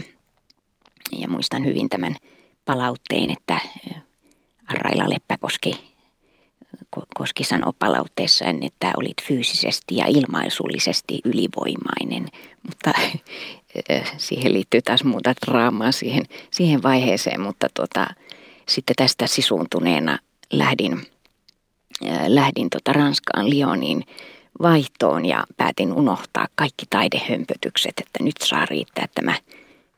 Ja 1.18 1.28
muistan 1.28 1.64
hyvin 1.64 1.88
tämän 1.88 2.16
palautteen, 2.64 3.30
että 3.30 3.60
Raila 4.70 5.10
Leppäkoski 5.10 5.92
Koski 7.14 7.44
sanoi 7.44 7.72
palautteessaan, 7.78 8.62
että 8.62 8.92
olit 8.96 9.22
fyysisesti 9.22 9.96
ja 9.96 10.06
ilmaisullisesti 10.06 11.20
ylivoimainen, 11.24 12.28
mutta 12.66 12.92
siihen 14.16 14.52
liittyy 14.52 14.82
taas 14.82 15.04
muuta 15.04 15.34
draamaa 15.46 15.92
siihen, 15.92 16.24
siihen 16.50 16.82
vaiheeseen, 16.82 17.40
mutta 17.40 17.68
tota, 17.74 18.06
sitten 18.68 18.96
tästä 18.96 19.26
sisuuntuneena 19.26 20.18
lähdin, 20.52 21.06
lähdin 22.26 22.70
tota 22.70 22.92
Ranskaan 22.92 23.50
Lyoniin 23.50 24.04
vaihtoon 24.62 25.26
ja 25.26 25.44
päätin 25.56 25.92
unohtaa 25.92 26.46
kaikki 26.54 26.86
taidehömpötykset, 26.90 27.94
että 28.00 28.24
nyt 28.24 28.36
saa 28.44 28.66
riittää 28.66 29.06
tämä, 29.14 29.34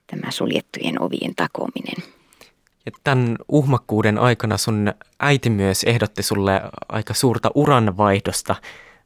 tämä 0.06 0.30
suljettujen 0.30 1.02
ovien 1.02 1.34
takominen. 1.36 2.14
Ja 2.86 2.92
tämän 3.04 3.36
uhmakkuuden 3.48 4.18
aikana 4.18 4.56
sun 4.56 4.92
äiti 5.20 5.50
myös 5.50 5.84
ehdotti 5.84 6.22
sulle 6.22 6.62
aika 6.88 7.14
suurta 7.14 7.50
uranvaihdosta. 7.54 8.56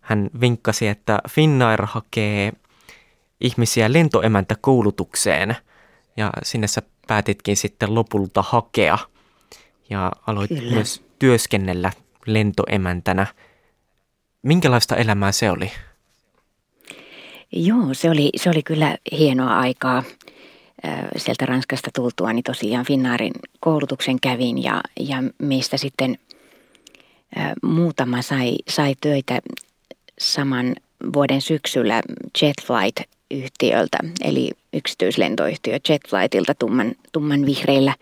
Hän 0.01 0.31
vinkkasi, 0.41 0.89
että 0.89 1.19
Finnair 1.29 1.87
hakee 1.87 2.53
ihmisiä 3.41 3.93
lentoemäntä 3.93 4.55
koulutukseen 4.61 5.57
ja 6.17 6.31
sinne 6.43 6.67
sä 6.67 6.83
päätitkin 7.07 7.57
sitten 7.57 7.95
lopulta 7.95 8.43
hakea 8.43 8.99
ja 9.91 10.13
aloit 10.27 10.49
Kyllä. 10.49 10.75
myös 10.75 11.03
työskennellä 11.19 11.93
lentoemäntänä. 12.27 13.27
Minkälaista 14.43 14.97
elämää 14.97 15.33
se 15.33 15.51
oli? 15.51 15.71
Joo, 17.53 17.95
se 17.95 18.11
oli, 18.11 18.31
se 18.37 18.51
oli 18.51 18.63
kyllä 18.63 18.99
hienoa 19.13 19.59
aikaa. 19.59 20.03
Sieltä 21.17 21.47
Ranskasta 21.47 21.91
tultua, 21.95 22.33
niin 22.33 22.43
tosiaan 22.43 22.87
Finnaarin 22.87 23.33
koulutuksen 23.61 24.21
kävin 24.21 24.63
ja, 24.63 24.81
ja 25.01 25.17
meistä 25.39 25.77
sitten 25.77 26.19
muutama 27.63 28.23
sai, 28.23 28.57
sai 28.69 28.95
töitä 29.01 29.41
saman 30.19 30.75
vuoden 31.15 31.41
syksyllä 31.41 32.03
Jetflight-yhtiöltä, 33.31 33.99
eli 34.25 34.51
yksityislentoyhtiö 34.73 35.79
Jetflightilta 35.89 36.55
tumman, 36.55 36.95
tumman 37.13 37.47
vihreillä 37.47 37.95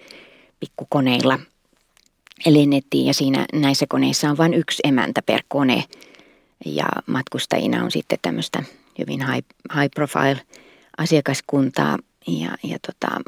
pikkukoneilla 0.61 1.39
lennettiin 2.47 3.07
ja 3.07 3.15
siinä 3.15 3.47
näissä 3.53 3.87
koneissa 3.89 4.31
on 4.31 4.37
vain 4.37 4.55
yksi 4.55 4.83
emäntä 4.85 5.23
per 5.23 5.43
kone 5.49 5.85
ja 6.65 6.87
matkustajina 7.07 7.85
on 7.85 7.91
sitten 7.91 8.19
tämmöistä 8.23 8.63
hyvin 8.99 9.33
high, 9.33 9.47
high 9.75 9.91
profile 9.95 10.41
asiakaskuntaa 10.99 11.99
ja, 12.27 12.49
ja 12.63 12.79
tota, 12.87 13.21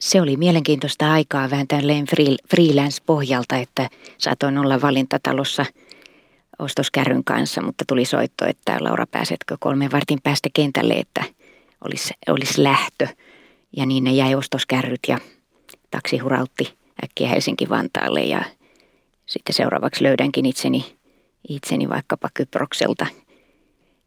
se 0.00 0.20
oli 0.20 0.36
mielenkiintoista 0.36 1.12
aikaa 1.12 1.50
vähän 1.50 1.68
tälleen 1.68 2.06
freelance-pohjalta, 2.50 3.56
että 3.56 3.90
saatoin 4.18 4.58
olla 4.58 4.80
valintatalossa 4.80 5.66
ostoskärryn 6.58 7.24
kanssa, 7.24 7.62
mutta 7.62 7.84
tuli 7.88 8.04
soitto, 8.04 8.46
että 8.46 8.76
Laura 8.80 9.06
pääsetkö 9.06 9.56
kolmen 9.60 9.92
vartin 9.92 10.18
päästä 10.22 10.48
kentälle, 10.54 10.94
että 10.94 11.24
olisi, 11.84 12.14
olisi 12.28 12.62
lähtö. 12.62 13.08
Ja 13.76 13.86
niin 13.86 14.04
ne 14.04 14.12
jäi 14.12 14.34
ostoskärryt 14.34 15.00
ja 15.08 15.18
taksi 15.90 16.18
hurautti 16.18 16.78
äkkiä 17.04 17.28
Helsinki-Vantaalle 17.28 18.24
ja 18.24 18.44
sitten 19.26 19.54
seuraavaksi 19.54 20.04
löydänkin 20.04 20.46
itseni, 20.46 20.96
itseni 21.48 21.88
vaikkapa 21.88 22.28
Kyprokselta. 22.34 23.06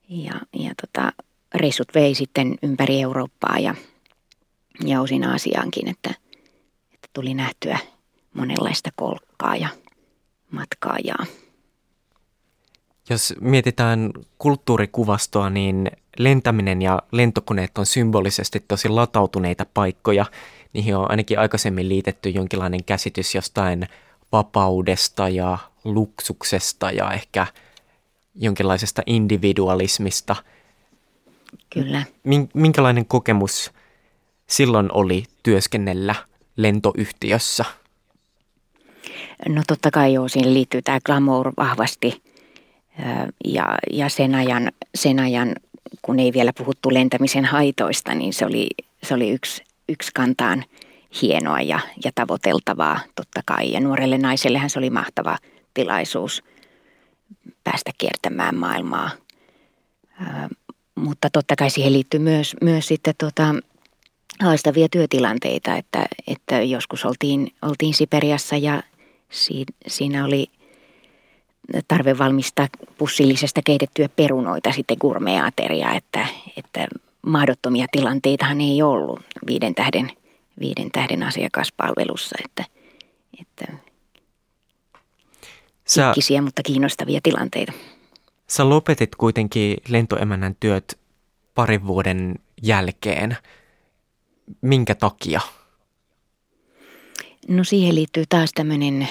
Ja, 0.09 0.33
ja 0.53 0.71
tota, 0.81 1.11
reissut 1.55 1.87
vei 1.95 2.15
sitten 2.15 2.57
ympäri 2.63 3.01
Eurooppaa 3.01 3.59
ja, 3.59 3.75
ja 4.85 5.01
osin 5.01 5.27
Aasiaankin, 5.27 5.87
että, 5.87 6.09
että 6.93 7.07
tuli 7.13 7.33
nähtyä 7.33 7.79
monenlaista 8.33 8.89
kolkkaa 8.95 9.55
ja 9.55 9.69
matkaajaa. 10.51 11.25
Jos 13.11 13.33
mietitään 13.41 14.11
kulttuurikuvastoa, 14.37 15.49
niin 15.49 15.91
lentäminen 16.17 16.81
ja 16.81 17.01
lentokoneet 17.11 17.77
on 17.77 17.85
symbolisesti 17.85 18.63
tosi 18.67 18.89
latautuneita 18.89 19.65
paikkoja. 19.73 20.25
Niihin 20.73 20.95
on 20.95 21.11
ainakin 21.11 21.39
aikaisemmin 21.39 21.89
liitetty 21.89 22.29
jonkinlainen 22.29 22.83
käsitys 22.83 23.35
jostain 23.35 23.87
vapaudesta 24.31 25.29
ja 25.29 25.57
luksuksesta 25.83 26.91
ja 26.91 27.11
ehkä 27.11 27.47
jonkinlaisesta 28.35 29.01
individualismista. 29.05 30.35
Kyllä. 31.69 32.03
Minkälainen 32.53 33.05
kokemus 33.05 33.71
silloin 34.47 34.89
oli 34.93 35.23
työskennellä 35.43 36.15
lentoyhtiössä? 36.55 37.65
No 39.49 39.61
totta 39.67 39.91
kai 39.91 40.13
joo, 40.13 40.27
siihen 40.27 40.53
liittyy 40.53 40.81
tämä 40.81 40.99
glamour 41.05 41.53
vahvasti 41.57 42.30
ja, 43.45 43.77
ja 43.91 44.09
sen, 44.09 44.35
ajan, 44.35 44.71
sen 44.95 45.19
ajan, 45.19 45.55
kun 46.01 46.19
ei 46.19 46.33
vielä 46.33 46.53
puhuttu 46.57 46.93
lentämisen 46.93 47.45
haitoista, 47.45 48.15
niin 48.15 48.33
se 48.33 48.45
oli, 48.45 48.67
se 49.03 49.13
oli 49.13 49.29
yksi, 49.29 49.63
yksi 49.89 50.11
kantaan 50.13 50.63
hienoa 51.21 51.61
ja, 51.61 51.79
ja 52.05 52.11
tavoiteltavaa 52.15 52.99
totta 53.15 53.41
kai. 53.45 53.71
Ja 53.71 53.79
nuorelle 53.79 54.17
naisellehän 54.17 54.69
se 54.69 54.79
oli 54.79 54.89
mahtava 54.89 55.37
tilaisuus 55.73 56.43
päästä 57.63 57.91
kiertämään 57.97 58.55
maailmaa. 58.55 59.09
mutta 60.95 61.29
totta 61.29 61.55
kai 61.55 61.69
siihen 61.69 61.93
liittyy 61.93 62.19
myös, 62.19 62.55
myös 62.61 62.87
sitten 62.87 63.13
tota, 63.17 63.55
haastavia 64.39 64.89
työtilanteita, 64.89 65.75
että, 65.75 66.05
että 66.27 66.61
joskus 66.61 67.05
oltiin, 67.05 67.53
oltiin 67.61 67.93
Siperiassa 67.93 68.57
ja 68.57 68.83
si, 69.29 69.65
siinä 69.87 70.25
oli 70.25 70.47
tarve 71.87 72.17
valmistaa 72.17 72.67
pussillisesta 72.97 73.61
keitettyä 73.65 74.09
perunoita 74.09 74.71
sitten 74.71 74.97
gourmet 74.99 75.41
että, 75.95 76.27
että 76.57 76.87
mahdottomia 77.25 77.85
tilanteitahan 77.91 78.61
ei 78.61 78.81
ollut 78.81 79.19
viiden 79.47 79.75
tähden, 79.75 80.11
viiden 80.59 80.91
tähden 80.91 81.23
asiakaspalvelussa, 81.23 82.35
että, 82.45 82.65
että 83.41 83.77
Sä, 85.87 86.09
ikkisiä, 86.09 86.41
mutta 86.41 86.63
kiinnostavia 86.63 87.19
tilanteita. 87.23 87.71
Sä 88.47 88.69
lopetit 88.69 89.15
kuitenkin 89.15 89.77
lentoemännän 89.87 90.55
työt 90.59 90.99
parin 91.55 91.87
vuoden 91.87 92.35
jälkeen. 92.63 93.37
Minkä 94.61 94.95
takia? 94.95 95.41
No 97.47 97.63
siihen 97.63 97.95
liittyy 97.95 98.23
taas 98.29 98.51
tämmöinen 98.55 99.07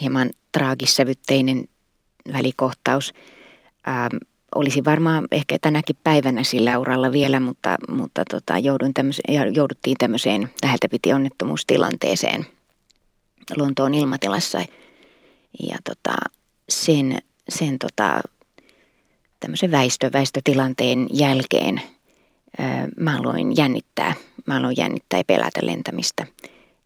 hieman 0.00 0.30
traagissävytteinen 0.52 1.64
välikohtaus. 2.32 3.12
Ähm, 3.88 4.16
olisi 4.54 4.84
varmaan 4.84 5.28
ehkä 5.30 5.58
tänäkin 5.60 5.96
päivänä 6.04 6.44
sillä 6.44 6.78
uralla 6.78 7.12
vielä, 7.12 7.40
mutta, 7.40 7.76
mutta 7.88 8.22
tota, 8.30 8.58
joudun 8.58 8.94
tämmöiseen, 8.94 9.54
jouduttiin 9.54 9.96
tämmöiseen 9.98 10.50
läheltä 10.62 10.88
piti 10.88 11.12
onnettomuustilanteeseen 11.12 12.46
Lontoon 13.56 13.94
ilmatilassa. 13.94 14.58
Ja 15.68 15.76
tota, 15.84 16.16
sen, 16.68 17.18
sen 17.48 17.78
tota, 17.78 18.20
tämmöisen 19.40 19.70
väistö, 19.70 20.10
väistötilanteen 20.12 21.06
jälkeen 21.12 21.80
ää, 22.58 22.88
mä 23.00 23.18
aloin 23.18 23.56
jännittää. 23.56 24.14
Mä 24.46 24.56
aloin 24.56 24.76
jännittää 24.78 25.20
ja 25.20 25.24
pelätä 25.24 25.60
lentämistä. 25.62 26.26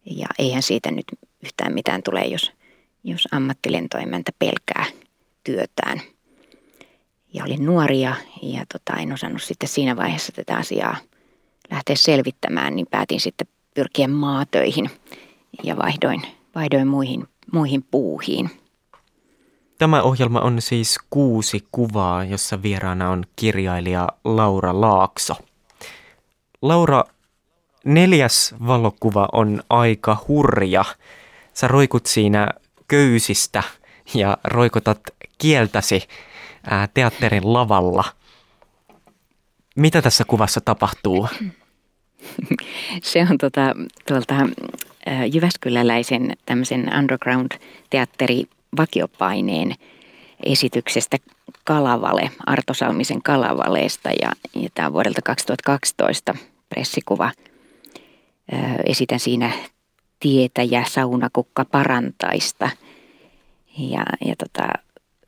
Ja 0.04 0.26
eihän 0.38 0.62
siitä 0.62 0.90
nyt 0.90 1.04
yhtään 1.44 1.74
mitään 1.74 2.02
tule, 2.02 2.20
jos, 2.20 2.52
jos 3.06 3.28
ammattilentoimäntä 3.32 4.32
pelkää 4.38 4.84
työtään. 5.44 6.00
Ja 7.32 7.44
olin 7.44 7.66
nuoria 7.66 8.14
ja 8.42 8.64
tota, 8.72 9.00
en 9.00 9.12
osannut 9.12 9.42
sitten 9.42 9.68
siinä 9.68 9.96
vaiheessa 9.96 10.32
tätä 10.32 10.56
asiaa 10.56 10.96
lähteä 11.70 11.96
selvittämään, 11.96 12.76
niin 12.76 12.86
päätin 12.90 13.20
sitten 13.20 13.46
pyrkiä 13.74 14.08
maatöihin 14.08 14.90
ja 15.62 15.76
vaihdoin, 15.76 16.22
vaihdoin 16.54 16.88
muihin, 16.88 17.28
muihin 17.52 17.84
puuhiin. 17.90 18.50
Tämä 19.78 20.02
ohjelma 20.02 20.40
on 20.40 20.62
siis 20.62 20.98
kuusi 21.10 21.66
kuvaa, 21.72 22.24
jossa 22.24 22.62
vieraana 22.62 23.10
on 23.10 23.24
kirjailija 23.36 24.08
Laura 24.24 24.80
Laakso. 24.80 25.34
Laura, 26.62 27.04
neljäs 27.84 28.54
valokuva 28.66 29.28
on 29.32 29.62
aika 29.70 30.24
hurja. 30.28 30.84
Sä 31.54 31.68
roikut 31.68 32.06
siinä 32.06 32.48
köysistä 32.88 33.62
ja 34.14 34.38
roikotat 34.44 35.00
kieltäsi 35.38 36.02
ää, 36.70 36.88
teatterin 36.94 37.52
lavalla. 37.52 38.04
Mitä 39.76 40.02
tässä 40.02 40.24
kuvassa 40.24 40.60
tapahtuu? 40.60 41.28
Se 43.02 43.26
on 43.30 43.38
tota, 43.38 43.74
tuolta 44.08 44.34
Jyväskyläläisen 45.32 46.36
tämmöisen 46.46 46.90
underground-teatteri 46.98 48.44
vakiopaineen 48.76 49.74
esityksestä 50.42 51.16
Kalavale, 51.64 52.30
Arto 52.46 52.74
Salmisen 52.74 53.22
Kalavaleesta 53.22 54.10
ja, 54.22 54.32
ja 54.54 54.68
tämä 54.74 54.86
on 54.86 54.92
vuodelta 54.92 55.22
2012 55.22 56.34
pressikuva. 56.68 57.32
Esitän 58.84 59.20
siinä 59.20 59.52
tietä 60.20 60.62
ja 60.62 60.84
saunakukka 60.84 61.64
parantaista. 61.64 62.70
Ja, 63.78 64.04
ja 64.24 64.34
tota, 64.38 64.68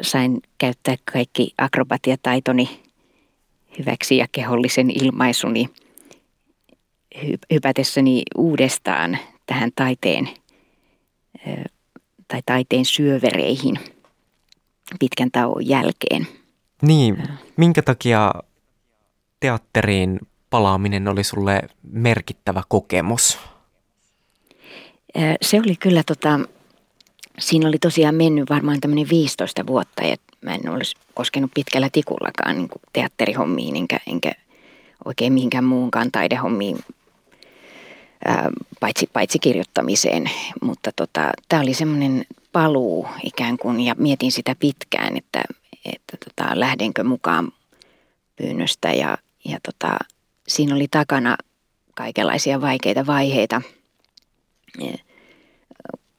sain 0.03 0.41
käyttää 0.59 0.97
kaikki 1.13 1.55
akrobatiataitoni 1.59 2.83
hyväksi 3.79 4.17
ja 4.17 4.27
kehollisen 4.33 4.91
ilmaisuni 4.91 5.69
hypätessäni 7.53 8.23
uudestaan 8.37 9.19
tähän 9.47 9.71
taiteen 9.77 10.29
tai 12.29 12.43
taiteen 12.47 12.85
syövereihin 12.85 13.79
pitkän 15.01 15.31
tauon 15.31 15.69
jälkeen. 15.69 16.27
Niin, 16.83 17.23
minkä 17.57 17.83
takia 17.83 18.35
teatteriin 19.41 20.19
palaaminen 20.51 21.09
oli 21.09 21.25
sulle 21.25 21.63
merkittävä 21.93 22.63
kokemus? 22.69 23.39
Se 25.43 25.61
oli 25.61 25.77
kyllä 25.77 26.03
tota, 26.07 26.41
siinä 27.39 27.69
oli 27.69 27.79
tosiaan 27.79 28.15
mennyt 28.15 28.51
varmaan 28.51 28.81
tämmöinen 28.81 29.09
15 29.11 29.67
vuotta 29.67 30.03
ja 30.03 30.17
mä 30.41 30.55
en 30.55 30.71
olisi 30.71 30.97
koskenut 31.15 31.51
pitkällä 31.55 31.89
tikullakaan 31.93 32.57
niin 32.57 32.69
kuin 32.69 32.83
teatterihommiin 32.93 33.77
enkä, 33.77 34.01
enkä 34.07 34.33
oikein 35.05 35.33
mihinkään 35.33 35.65
muunkaan 35.65 36.13
taidehommiin 36.13 36.79
ää, 38.25 38.51
paitsi, 38.81 39.11
paitsi 39.13 39.39
kirjoittamiseen. 39.39 40.31
Mutta 40.63 40.91
tota, 40.97 41.31
tämä 41.49 41.63
oli 41.63 41.75
semmoinen 41.75 42.25
paluu 42.53 43.09
ikään 43.25 43.59
kuin 43.59 43.81
ja 43.81 43.95
mietin 43.99 44.33
sitä 44.33 44.57
pitkään, 44.59 45.17
että, 45.17 45.43
että 45.85 46.17
tota, 46.25 46.61
lähdenkö 46.61 47.05
mukaan 47.05 47.53
pyynnöstä 48.37 48.93
ja, 48.93 49.19
ja 49.45 49.59
tota, 49.63 49.97
siinä 50.49 50.75
oli 50.75 50.89
takana 50.91 51.37
kaikenlaisia 51.95 52.61
vaikeita 52.61 53.07
vaiheita. 53.07 53.63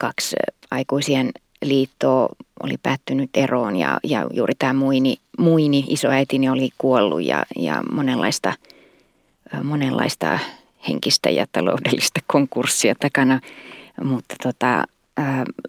Kaksi 0.00 0.36
aikuisien 0.70 1.30
liitto 1.62 2.28
oli 2.62 2.74
päättynyt 2.82 3.30
eroon 3.34 3.76
ja, 3.76 3.98
ja 4.04 4.26
juuri 4.32 4.54
tämä 4.58 4.72
muini, 4.72 5.16
muini 5.38 5.84
isoäitini 5.88 6.48
oli 6.48 6.70
kuollut 6.78 7.22
ja, 7.22 7.46
ja 7.56 7.82
monenlaista, 7.92 8.52
monenlaista 9.64 10.38
henkistä 10.88 11.30
ja 11.30 11.46
taloudellista 11.52 12.20
konkurssia 12.26 12.94
takana. 12.94 13.40
Mutta 14.04 14.34
tota, 14.42 14.84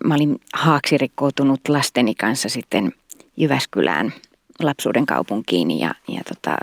mä 0.04 0.16
olin 0.16 0.40
haaksirikkoutunut 0.54 1.60
lasteni 1.68 2.16
kanssa 2.16 2.50
sitten 2.50 2.94
Jyväskylään 3.38 4.14
lapsuuden 4.60 5.06
kaupunkiin 5.06 5.80
ja, 5.80 5.96
ja 6.08 6.22
tota, 6.28 6.58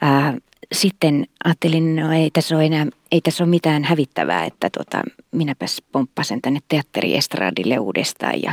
ää, 0.00 0.34
sitten 0.72 1.26
ajattelin, 1.44 1.96
no 1.96 2.12
ei 2.12 2.30
tässä 2.30 2.56
ole 2.56 2.66
enää, 2.66 2.86
ei 3.12 3.20
tässä 3.20 3.44
ole 3.44 3.50
mitään 3.50 3.84
hävittävää, 3.84 4.44
että 4.44 4.70
tota, 4.78 5.02
minäpäs 5.32 5.82
pomppasen 5.92 6.42
tänne 6.42 6.60
teatteriestradille 6.68 7.78
uudestaan 7.78 8.42
ja, 8.42 8.52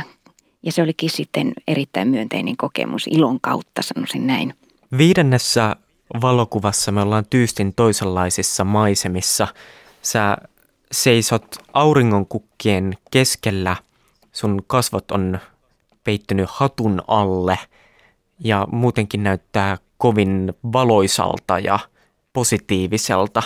ja 0.62 0.72
se 0.72 0.82
olikin 0.82 1.10
sitten 1.10 1.52
erittäin 1.68 2.08
myönteinen 2.08 2.56
kokemus 2.56 3.06
ilon 3.06 3.40
kautta, 3.40 3.82
sanoisin 3.82 4.26
näin. 4.26 4.54
Viidennessä 4.98 5.76
valokuvassa 6.22 6.92
me 6.92 7.02
ollaan 7.02 7.26
tyystin 7.30 7.74
toisenlaisissa 7.74 8.64
maisemissa. 8.64 9.48
Sä 10.02 10.36
seisot 10.92 11.56
auringonkukkien 11.72 12.94
keskellä, 13.10 13.76
sun 14.32 14.62
kasvot 14.66 15.10
on 15.10 15.38
peittynyt 16.04 16.50
hatun 16.50 17.02
alle 17.08 17.58
ja 18.44 18.66
muutenkin 18.72 19.22
näyttää 19.22 19.78
kovin 19.98 20.52
valoisalta 20.72 21.58
ja– 21.58 21.78
positiiviselta. 22.32 23.42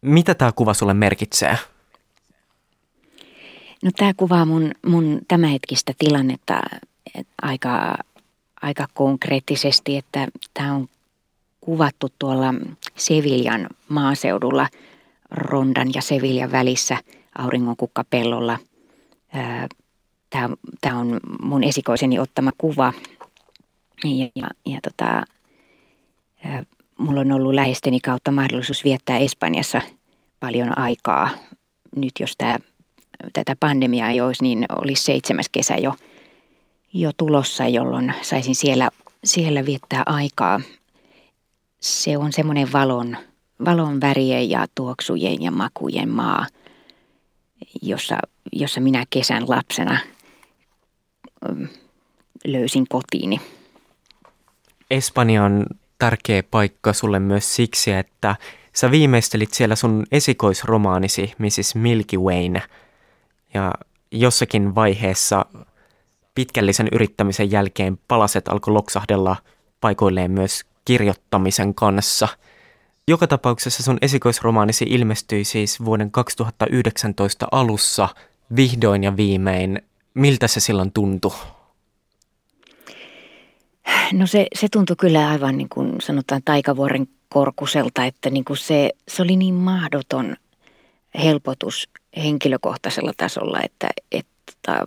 Mitä 0.00 0.34
tämä 0.34 0.52
kuva 0.52 0.74
sulle 0.74 0.94
merkitsee? 0.94 1.58
No 3.82 3.90
tämä 3.96 4.12
kuvaa 4.16 4.44
mun, 4.44 4.72
mun 4.86 5.20
tämänhetkistä 5.28 5.92
tilannetta 5.98 6.60
aika, 7.42 7.96
aika 8.62 8.86
konkreettisesti, 8.94 9.96
että 9.96 10.28
tämä 10.54 10.74
on 10.74 10.88
kuvattu 11.60 12.08
tuolla 12.18 12.54
Seviljan 12.96 13.66
maaseudulla 13.88 14.68
Rondan 15.30 15.88
ja 15.94 16.02
Seviljan 16.02 16.52
välissä 16.52 16.98
auringonkukkapellolla. 17.38 18.58
Tämä, 20.80 20.98
on 20.98 21.20
mun 21.42 21.64
esikoiseni 21.64 22.18
ottama 22.18 22.50
kuva 22.58 22.92
ja, 24.04 24.28
ja, 24.34 24.48
ja 24.66 24.80
tota, 24.82 25.22
mulla 26.98 27.20
on 27.20 27.32
ollut 27.32 27.54
läheisteni 27.54 28.00
kautta 28.00 28.30
mahdollisuus 28.30 28.84
viettää 28.84 29.18
Espanjassa 29.18 29.80
paljon 30.40 30.78
aikaa. 30.78 31.28
Nyt 31.96 32.12
jos 32.20 32.34
tämä, 32.38 32.58
tätä 33.32 33.56
pandemiaa 33.60 34.10
ei 34.10 34.20
olisi, 34.20 34.42
niin 34.42 34.64
olisi 34.78 35.04
seitsemäs 35.04 35.48
kesä 35.52 35.76
jo, 35.76 35.94
jo 36.92 37.10
tulossa, 37.16 37.68
jolloin 37.68 38.14
saisin 38.22 38.54
siellä, 38.54 38.90
siellä 39.24 39.66
viettää 39.66 40.02
aikaa. 40.06 40.60
Se 41.80 42.18
on 42.18 42.32
semmoinen 42.32 42.72
valon, 42.72 43.16
valon 43.64 44.00
värien 44.00 44.50
ja 44.50 44.66
tuoksujen 44.74 45.42
ja 45.42 45.50
makujen 45.50 46.08
maa, 46.08 46.46
jossa, 47.82 48.18
jossa 48.52 48.80
minä 48.80 49.04
kesän 49.10 49.44
lapsena 49.48 49.98
mm, 51.54 51.68
löysin 52.44 52.86
kotiini. 52.88 53.40
Espanja 54.90 55.44
on 55.44 55.66
tärkeä 55.98 56.42
paikka 56.42 56.92
sulle 56.92 57.18
myös 57.18 57.56
siksi, 57.56 57.92
että 57.92 58.36
sä 58.72 58.90
viimeistelit 58.90 59.54
siellä 59.54 59.76
sun 59.76 60.06
esikoisromaanisi 60.12 61.32
Mrs. 61.38 61.74
Milky 61.74 62.16
Wayne. 62.16 62.62
Ja 63.54 63.72
jossakin 64.10 64.74
vaiheessa 64.74 65.46
pitkällisen 66.34 66.88
yrittämisen 66.92 67.50
jälkeen 67.50 67.98
palaset 68.08 68.48
alkoi 68.48 68.72
loksahdella 68.72 69.36
paikoilleen 69.80 70.30
myös 70.30 70.64
kirjoittamisen 70.84 71.74
kanssa. 71.74 72.28
Joka 73.08 73.26
tapauksessa 73.26 73.82
sun 73.82 73.98
esikoisromaanisi 74.02 74.84
ilmestyi 74.88 75.44
siis 75.44 75.84
vuoden 75.84 76.10
2019 76.10 77.48
alussa 77.52 78.08
vihdoin 78.56 79.04
ja 79.04 79.16
viimein. 79.16 79.82
Miltä 80.14 80.48
se 80.48 80.60
silloin 80.60 80.92
tuntui? 80.92 81.32
No 84.12 84.26
se, 84.26 84.46
se 84.54 84.68
tuntui 84.72 84.96
kyllä 84.96 85.28
aivan 85.28 85.56
niin 85.58 85.68
kuin 85.68 86.00
sanotaan 86.00 86.42
taikavuoren 86.44 87.08
korkuselta, 87.28 88.04
että 88.04 88.30
niin 88.30 88.44
kuin 88.44 88.56
se, 88.56 88.90
se 89.08 89.22
oli 89.22 89.36
niin 89.36 89.54
mahdoton 89.54 90.36
helpotus 91.24 91.88
henkilökohtaisella 92.16 93.12
tasolla, 93.16 93.60
että, 93.62 93.88
että 94.12 94.86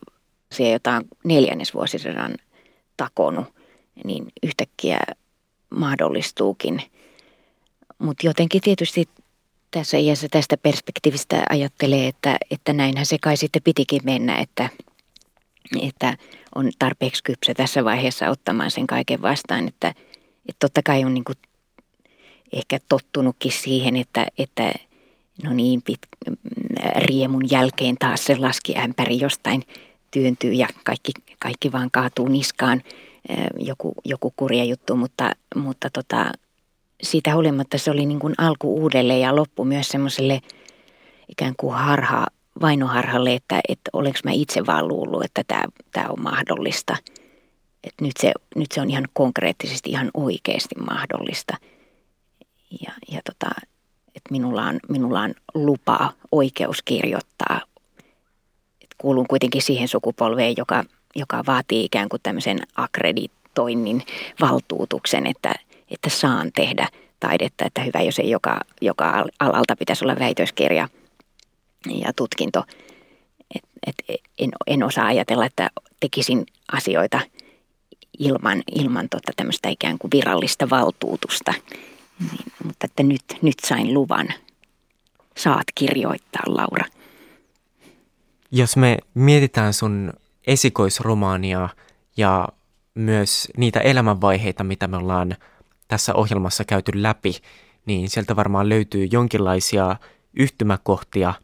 se 0.52 0.72
jotain 0.72 1.04
neljännesvuosisadan 1.24 2.36
takonut, 2.98 3.46
niin 4.04 4.28
yhtäkkiä 4.44 5.00
mahdollistuukin. 5.70 6.82
Mutta 8.00 8.28
jotenkin 8.28 8.62
tietysti 8.62 9.10
tässä 9.72 9.98
iässä 9.98 10.28
tästä 10.32 10.58
perspektiivistä 10.58 11.44
ajattelee, 11.50 12.08
että, 12.08 12.38
että 12.52 12.74
näinhän 12.74 13.06
se 13.06 13.18
kai 13.22 13.38
sitten 13.38 13.64
pitikin 13.64 14.02
mennä, 14.04 14.38
että, 14.38 14.70
että 15.82 16.18
on 16.56 16.70
tarpeeksi 16.80 17.24
kypsä 17.24 17.54
tässä 17.54 17.84
vaiheessa 17.84 18.30
ottamaan 18.30 18.72
sen 18.72 18.88
kaiken 18.88 19.22
vastaan, 19.22 19.68
että, 19.68 19.88
että 20.50 20.60
totta 20.60 20.82
kai 20.84 21.06
on 21.06 21.14
niin 21.14 21.24
kuin 21.24 21.38
ehkä 22.54 22.80
tottunutkin 22.90 23.52
siihen, 23.52 23.96
että, 23.96 24.28
että 24.38 24.74
no 25.44 25.54
niin, 25.54 25.82
pit, 25.82 26.00
riemun 26.96 27.52
jälkeen 27.52 27.96
taas 28.00 28.26
se 28.26 28.38
laskiämpäri 28.38 29.20
jostain 29.20 29.64
työntyy 30.12 30.54
ja 30.54 30.68
kaikki, 30.84 31.12
kaikki 31.40 31.72
vaan 31.72 31.90
kaatuu 31.92 32.28
niskaan, 32.28 32.84
joku, 33.60 33.94
joku 34.06 34.34
kurja 34.36 34.64
juttu, 34.64 34.96
mutta, 34.96 35.32
mutta 35.56 35.90
tota, 35.90 36.32
siitä 37.04 37.34
huolimatta 37.34 37.78
se 37.78 37.92
oli 37.92 38.06
niin 38.06 38.20
kuin 38.20 38.34
alku 38.38 38.76
uudelleen 38.76 39.22
ja 39.22 39.36
loppu 39.36 39.66
myös 39.66 39.90
semmoiselle 39.90 40.42
ikään 41.30 41.54
kuin 41.58 41.76
harha 41.76 42.28
vainoharhalle, 42.62 43.34
että, 43.34 43.60
että 43.70 43.90
olenko 43.94 44.20
mä 44.24 44.32
itse 44.32 44.66
vaan 44.66 44.88
luullut, 44.88 45.24
että 45.24 45.44
tämä, 45.48 45.64
tämä 45.92 46.10
on 46.10 46.22
mahdollista. 46.22 46.98
Että 47.84 48.06
nyt, 48.06 48.18
se, 48.20 48.32
nyt 48.56 48.72
se 48.72 48.82
on 48.82 48.90
ihan 48.90 49.06
konkreettisesti 49.14 49.90
ihan 49.90 50.12
oikeasti 50.14 50.76
mahdollista. 50.90 51.58
Ja, 52.82 52.92
ja 53.12 53.22
tota, 53.26 53.50
että 54.16 54.32
minulla 54.32 54.64
on, 54.64 54.80
minulla 54.90 55.22
on 55.22 55.34
lupa, 55.54 56.14
oikeus 56.32 56.82
kirjoittaa. 56.82 57.62
Et 58.82 58.96
kuulun 58.98 59.28
kuitenkin 59.28 59.62
siihen 59.62 59.88
sukupolveen, 59.88 60.54
joka, 60.58 60.84
joka 61.16 61.44
vaatii 61.48 61.86
ikään 61.86 62.10
kuin 62.10 62.22
tämmöisen 62.24 62.60
akkreditoinnin 62.76 64.04
valtuutuksen, 64.42 65.28
että, 65.28 65.54
että 65.92 66.10
saan 66.10 66.52
tehdä 66.56 66.88
taidetta. 67.20 67.66
Että 67.66 67.82
hyvä, 67.82 68.02
jos 68.02 68.20
ei 68.20 68.30
joka, 68.30 68.60
joka 68.82 69.26
alalta 69.40 69.76
pitäisi 69.76 70.06
olla 70.06 70.20
väitöskirja– 70.20 70.90
ja 71.86 72.14
tutkinto. 72.14 72.64
Et, 73.56 73.64
et 73.88 74.22
en, 74.38 74.52
en 74.68 74.84
osaa 74.84 75.06
ajatella, 75.06 75.46
että 75.46 75.70
tekisin 76.00 76.46
asioita 76.72 77.20
ilman, 78.20 78.64
ilman 78.76 79.10
tota 79.10 79.32
tämmöistä 79.36 79.70
ikään 79.70 79.98
kuin 79.98 80.12
virallista 80.12 80.70
valtuutusta. 80.70 81.54
Niin, 82.20 82.54
mutta 82.64 82.86
että 82.86 83.04
nyt, 83.04 83.24
nyt 83.42 83.60
sain 83.68 83.94
luvan. 83.94 84.28
Saat 85.38 85.66
kirjoittaa, 85.76 86.44
Laura. 86.46 86.86
Jos 88.52 88.78
me 88.78 88.98
mietitään 89.14 89.74
sun 89.74 90.14
esikoisromaania 90.48 91.70
ja 92.18 92.48
myös 92.96 93.48
niitä 93.58 93.80
elämänvaiheita, 93.80 94.64
mitä 94.64 94.88
me 94.88 94.98
ollaan 94.98 95.36
tässä 95.88 96.14
ohjelmassa 96.14 96.66
käyty 96.66 96.92
läpi, 96.96 97.36
niin 97.86 98.10
sieltä 98.10 98.36
varmaan 98.36 98.70
löytyy 98.70 99.08
jonkinlaisia 99.12 99.96
yhtymäkohtia– 100.34 101.34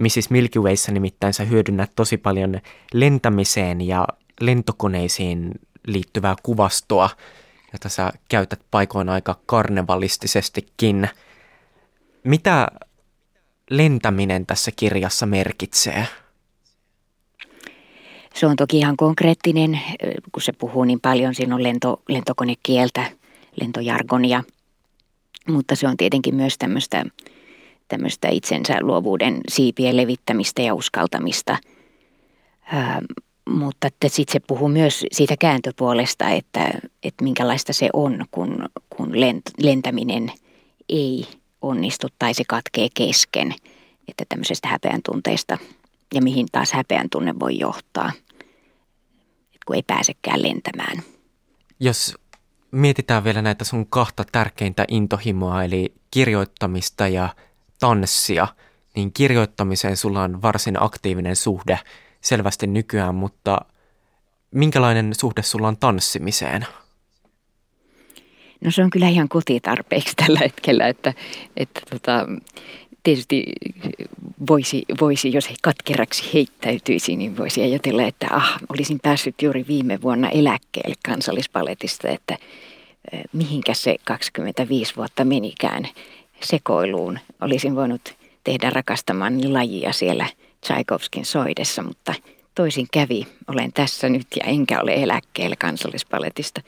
Mrs. 0.00 0.30
Milky 0.30 0.60
Wayssä 0.60 0.92
nimittäin 0.92 1.34
sä 1.34 1.44
hyödynnät 1.44 1.92
tosi 1.96 2.16
paljon 2.16 2.60
lentämiseen 2.92 3.80
ja 3.80 4.06
lentokoneisiin 4.40 5.50
liittyvää 5.86 6.36
kuvastoa, 6.42 7.10
jota 7.72 7.88
sä 7.88 8.12
käytät 8.28 8.60
paikoin 8.70 9.08
aika 9.08 9.36
karnevalistisestikin. 9.46 11.08
Mitä 12.24 12.68
lentäminen 13.70 14.46
tässä 14.46 14.70
kirjassa 14.76 15.26
merkitsee? 15.26 16.06
Se 18.34 18.46
on 18.46 18.56
toki 18.56 18.78
ihan 18.78 18.96
konkreettinen, 18.96 19.80
kun 20.32 20.42
se 20.42 20.52
puhuu 20.52 20.84
niin 20.84 21.00
paljon, 21.00 21.34
siinä 21.34 21.54
on 21.54 21.62
lento, 21.62 22.02
lentokonekieltä, 22.08 23.10
lentojargonia, 23.60 24.44
mutta 25.48 25.76
se 25.76 25.88
on 25.88 25.96
tietenkin 25.96 26.34
myös 26.34 26.58
tämmöistä, 26.58 27.04
tämmöistä 27.90 28.28
itsensä 28.28 28.76
luovuuden 28.80 29.40
siipien 29.48 29.96
levittämistä 29.96 30.62
ja 30.62 30.74
uskaltamista. 30.74 31.58
Ää, 32.72 33.00
mutta 33.50 33.88
sitten 34.06 34.32
se 34.32 34.40
puhuu 34.46 34.68
myös 34.68 35.04
siitä 35.12 35.36
kääntöpuolesta, 35.36 36.28
että, 36.28 36.70
että 37.02 37.24
minkälaista 37.24 37.72
se 37.72 37.88
on, 37.92 38.24
kun, 38.30 38.68
kun 38.96 39.20
lent, 39.20 39.42
lentäminen 39.58 40.32
ei 40.88 41.26
onnistu 41.62 42.06
tai 42.18 42.34
se 42.34 42.42
katkee 42.48 42.88
kesken. 42.94 43.54
Että 44.08 44.24
tämmöisestä 44.28 44.68
häpeän 44.68 45.00
tunteesta 45.04 45.58
ja 46.14 46.22
mihin 46.22 46.46
taas 46.52 46.72
häpeän 46.72 47.10
tunne 47.10 47.34
voi 47.40 47.58
johtaa, 47.58 48.12
että 49.44 49.66
kun 49.66 49.76
ei 49.76 49.82
pääsekään 49.86 50.42
lentämään. 50.42 51.02
Jos 51.80 52.14
mietitään 52.70 53.24
vielä 53.24 53.42
näitä 53.42 53.64
sun 53.64 53.86
kahta 53.86 54.24
tärkeintä 54.32 54.84
intohimoa, 54.88 55.64
eli 55.64 55.94
kirjoittamista 56.10 57.08
ja 57.08 57.28
tanssia, 57.80 58.48
niin 58.94 59.12
kirjoittamiseen 59.12 59.96
sulla 59.96 60.22
on 60.22 60.42
varsin 60.42 60.82
aktiivinen 60.82 61.36
suhde 61.36 61.78
selvästi 62.20 62.66
nykyään, 62.66 63.14
mutta 63.14 63.60
minkälainen 64.50 65.14
suhde 65.14 65.42
sulla 65.42 65.68
on 65.68 65.76
tanssimiseen? 65.76 66.66
No 68.64 68.70
se 68.70 68.82
on 68.82 68.90
kyllä 68.90 69.08
ihan 69.08 69.28
kotitarpeeksi 69.28 70.12
tällä 70.16 70.38
hetkellä, 70.38 70.88
että, 70.88 71.14
että 71.56 71.80
tota, 71.90 72.26
tietysti 73.02 73.44
voisi, 74.48 74.84
voisi, 75.00 75.32
jos 75.32 75.48
katkeraksi 75.62 76.30
heittäytyisi, 76.34 77.16
niin 77.16 77.36
voisi 77.36 77.62
ajatella, 77.62 78.02
että 78.02 78.26
ah, 78.30 78.58
olisin 78.68 79.00
päässyt 79.02 79.42
juuri 79.42 79.64
viime 79.68 80.02
vuonna 80.02 80.28
eläkkeelle 80.28 80.94
kansallispaletista, 81.06 82.08
että 82.08 82.38
mihinkä 83.32 83.74
se 83.74 83.96
25 84.04 84.96
vuotta 84.96 85.24
menikään 85.24 85.88
sekoiluun. 86.42 87.18
Olisin 87.40 87.76
voinut 87.76 88.14
tehdä 88.44 88.70
rakastamani 88.70 89.48
lajia 89.48 89.92
siellä 89.92 90.26
Tchaikovskin 90.60 91.24
soidessa, 91.24 91.82
mutta 91.82 92.14
toisin 92.54 92.86
kävi. 92.92 93.26
Olen 93.48 93.72
tässä 93.72 94.08
nyt 94.08 94.26
ja 94.36 94.44
enkä 94.44 94.80
ole 94.80 94.94
eläkkeellä 94.94 95.56
kansallispaletista. 95.56 96.60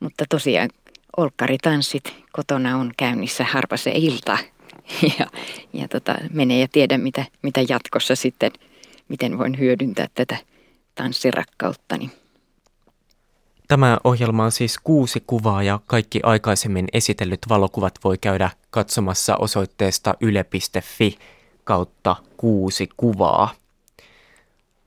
Mutta 0.00 0.24
tosiaan 0.28 0.70
olkkaritanssit 1.16 2.14
kotona 2.32 2.76
on 2.76 2.92
käynnissä 2.96 3.44
harva 3.44 3.76
se 3.76 3.92
ilta 3.94 4.38
ja, 5.18 5.26
ja 5.72 5.88
tota, 5.88 6.14
mene 6.32 6.60
ja 6.60 6.68
tiedä 6.72 6.98
mitä, 6.98 7.24
mitä 7.42 7.60
jatkossa 7.68 8.16
sitten, 8.16 8.52
miten 9.08 9.38
voin 9.38 9.58
hyödyntää 9.58 10.06
tätä 10.14 10.36
tanssirakkauttani. 10.94 12.10
Tämä 13.68 13.98
ohjelma 14.04 14.44
on 14.44 14.52
siis 14.52 14.78
kuusi 14.84 15.22
kuvaa 15.26 15.62
ja 15.62 15.80
kaikki 15.86 16.20
aikaisemmin 16.22 16.88
esitellyt 16.92 17.40
valokuvat 17.48 17.98
voi 18.04 18.18
käydä 18.18 18.50
katsomassa 18.70 19.36
osoitteesta 19.36 20.14
yle.fi 20.20 21.18
kautta 21.64 22.16
kuusi 22.36 22.88
kuvaa. 22.96 23.54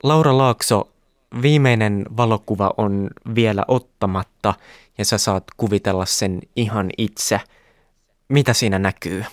Laura 0.02 0.38
Laakso, 0.38 0.88
viimeinen 1.42 2.06
valokuva 2.16 2.74
on 2.76 3.10
vielä 3.34 3.64
ottamatta 3.68 4.54
ja 4.98 5.04
sä 5.04 5.18
saat 5.18 5.44
kuvitella 5.56 6.06
sen 6.06 6.40
ihan 6.56 6.90
itse. 6.98 7.40
Mitä 8.28 8.52
siinä 8.52 8.78
näkyy? 8.78 9.24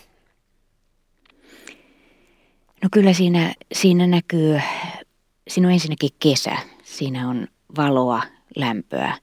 No 2.84 2.90
kyllä 2.92 3.14
siinä, 3.14 3.54
siinä 3.74 4.08
näkyy, 4.08 4.62
siinä 5.48 5.68
on 5.68 5.74
ensinnäkin 5.74 6.10
kesä. 6.20 6.58
Siinä 6.84 7.30
on 7.30 7.48
valoa, 7.78 8.22
lämpöä, 8.56 9.18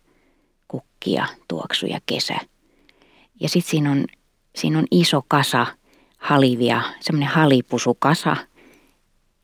kukkia, 0.96 1.26
tuoksuja, 1.48 1.98
kesä. 2.06 2.36
Ja 3.40 3.48
sitten 3.48 3.70
siinä 3.70 3.90
on, 3.90 4.04
siinä 4.56 4.78
on 4.78 4.84
iso 4.90 5.22
kasa 5.28 5.66
halivia, 6.18 6.82
semmoinen 7.00 7.28
halipusukasa, 7.28 8.36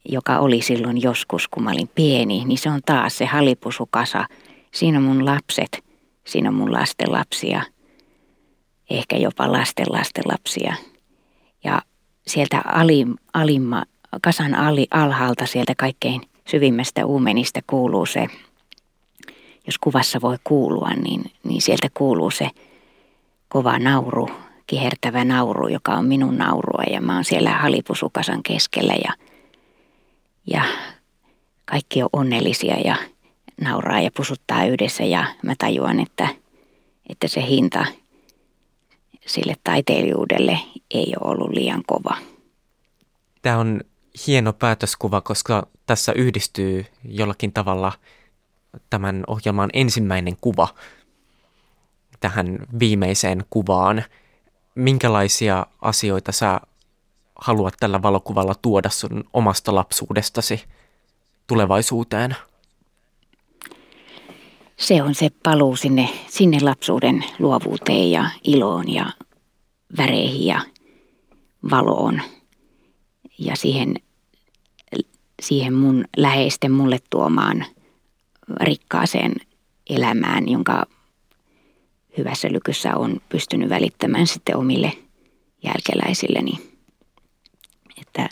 joka 0.05 0.39
oli 0.39 0.63
silloin 0.63 1.03
joskus, 1.03 1.49
kun 1.49 1.63
mä 1.63 1.71
olin 1.71 1.91
pieni, 1.95 2.45
niin 2.45 2.59
se 2.59 2.71
on 2.71 2.81
taas 2.87 3.19
se 3.19 3.27
halipusukasa. 3.27 4.27
Siinä 4.75 4.99
on 4.99 5.05
mun 5.05 5.25
lapset, 5.25 5.85
siinä 6.27 6.49
on 6.49 6.55
mun 6.55 6.73
lastenlapsia, 6.73 7.63
ehkä 8.91 9.17
jopa 9.17 9.53
lasten 9.53 9.87
lastenlapsia. 9.89 10.75
Ja 11.65 11.83
sieltä 12.27 12.63
alim, 12.65 13.15
alimma, 13.35 13.85
kasan 14.23 14.55
ali, 14.55 14.87
alhaalta 14.91 15.47
sieltä 15.47 15.75
kaikkein 15.79 16.21
syvimmästä 16.49 17.07
uumenista 17.07 17.61
kuuluu 17.67 18.07
se, 18.07 18.27
jos 19.67 19.79
kuvassa 19.79 20.21
voi 20.21 20.37
kuulua, 20.45 20.91
niin, 20.91 21.25
niin 21.45 21.63
sieltä 21.63 21.89
kuuluu 21.95 22.31
se 22.31 22.51
kova 23.49 23.79
nauru, 23.79 24.29
kihertävä 24.67 25.25
nauru, 25.25 25.69
joka 25.69 25.93
on 25.93 26.05
minun 26.05 26.39
naurua 26.39 26.83
ja 26.91 27.01
mä 27.01 27.15
oon 27.15 27.25
siellä 27.25 27.51
halipusukasan 27.51 28.43
keskellä 28.43 28.95
ja, 29.05 29.13
ja 30.47 30.63
kaikki 31.65 32.03
on 32.03 32.09
onnellisia 32.13 32.77
ja 32.85 32.97
nauraa 33.61 34.01
ja 34.01 34.11
pusuttaa 34.17 34.65
yhdessä 34.65 35.05
ja 35.05 35.25
mä 35.43 35.55
tajuan, 35.59 36.01
että, 36.01 36.29
että 37.09 37.29
se 37.29 37.47
hinta 37.47 37.87
sille 39.27 39.55
taiteilijuudelle 39.65 40.59
ei 40.91 41.15
ole 41.21 41.31
ollut 41.31 41.51
liian 41.51 41.83
kova. 41.87 42.17
Tämä 43.43 43.59
on 43.59 43.81
hieno 44.27 44.53
päätöskuva, 44.53 45.21
koska 45.21 45.67
tässä 45.87 46.13
yhdistyy 46.13 46.87
jollakin 47.05 47.53
tavalla 47.53 47.93
tämän 48.91 49.25
ohjelman 49.27 49.71
ensimmäinen 49.73 50.37
kuva 50.41 50.69
tähän 52.21 52.59
viimeiseen 52.79 53.45
kuvaan. 53.51 54.05
Minkälaisia 54.75 55.67
asioita 55.81 56.33
sä 56.33 56.61
haluat 57.37 57.75
tällä 57.81 58.03
valokuvalla 58.03 58.55
tuoda 58.55 58.91
sun 58.91 59.25
omasta 59.33 59.75
lapsuudestasi 59.75 60.65
tulevaisuuteen? 61.47 62.37
Se 64.77 65.03
on 65.03 65.15
se 65.15 65.29
paluu 65.43 65.77
sinne, 65.77 66.09
sinne 66.29 66.59
lapsuuden 66.61 67.25
luovuuteen 67.39 68.11
ja 68.11 68.31
iloon 68.45 68.89
ja 68.89 69.07
väreihin 69.97 70.47
ja 70.47 70.61
valoon 71.71 72.21
ja 73.39 73.57
siihen, 73.57 73.95
siihen 75.43 75.75
mun 75.75 76.05
läheisten 76.17 76.73
mulle 76.73 76.99
tuomaan 77.11 77.65
rikkaaseen 78.61 79.33
elämään, 79.91 80.49
jonka 80.49 80.87
hyvässä 82.19 82.49
lykyssä 82.53 82.97
on 82.97 83.21
pystynyt 83.29 83.69
välittämään 83.69 84.27
sitten 84.27 84.57
omille 84.57 84.93
jälkeläisilleni. 85.65 86.53
Että 88.01 88.29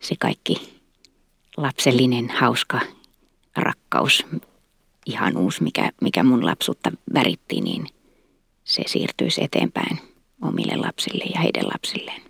se 0.00 0.14
kaikki 0.18 0.80
lapsellinen, 1.56 2.30
hauska 2.30 2.80
rakkaus, 3.56 4.26
ihanuus, 5.06 5.60
mikä, 5.60 5.90
mikä 6.00 6.22
mun 6.22 6.46
lapsuutta 6.46 6.92
väritti, 7.14 7.60
niin 7.60 7.86
se 8.64 8.82
siirtyisi 8.86 9.44
eteenpäin 9.44 9.98
omille 10.42 10.76
lapsille 10.76 11.24
ja 11.24 11.40
heidän 11.40 11.66
lapsilleen. 11.66 12.22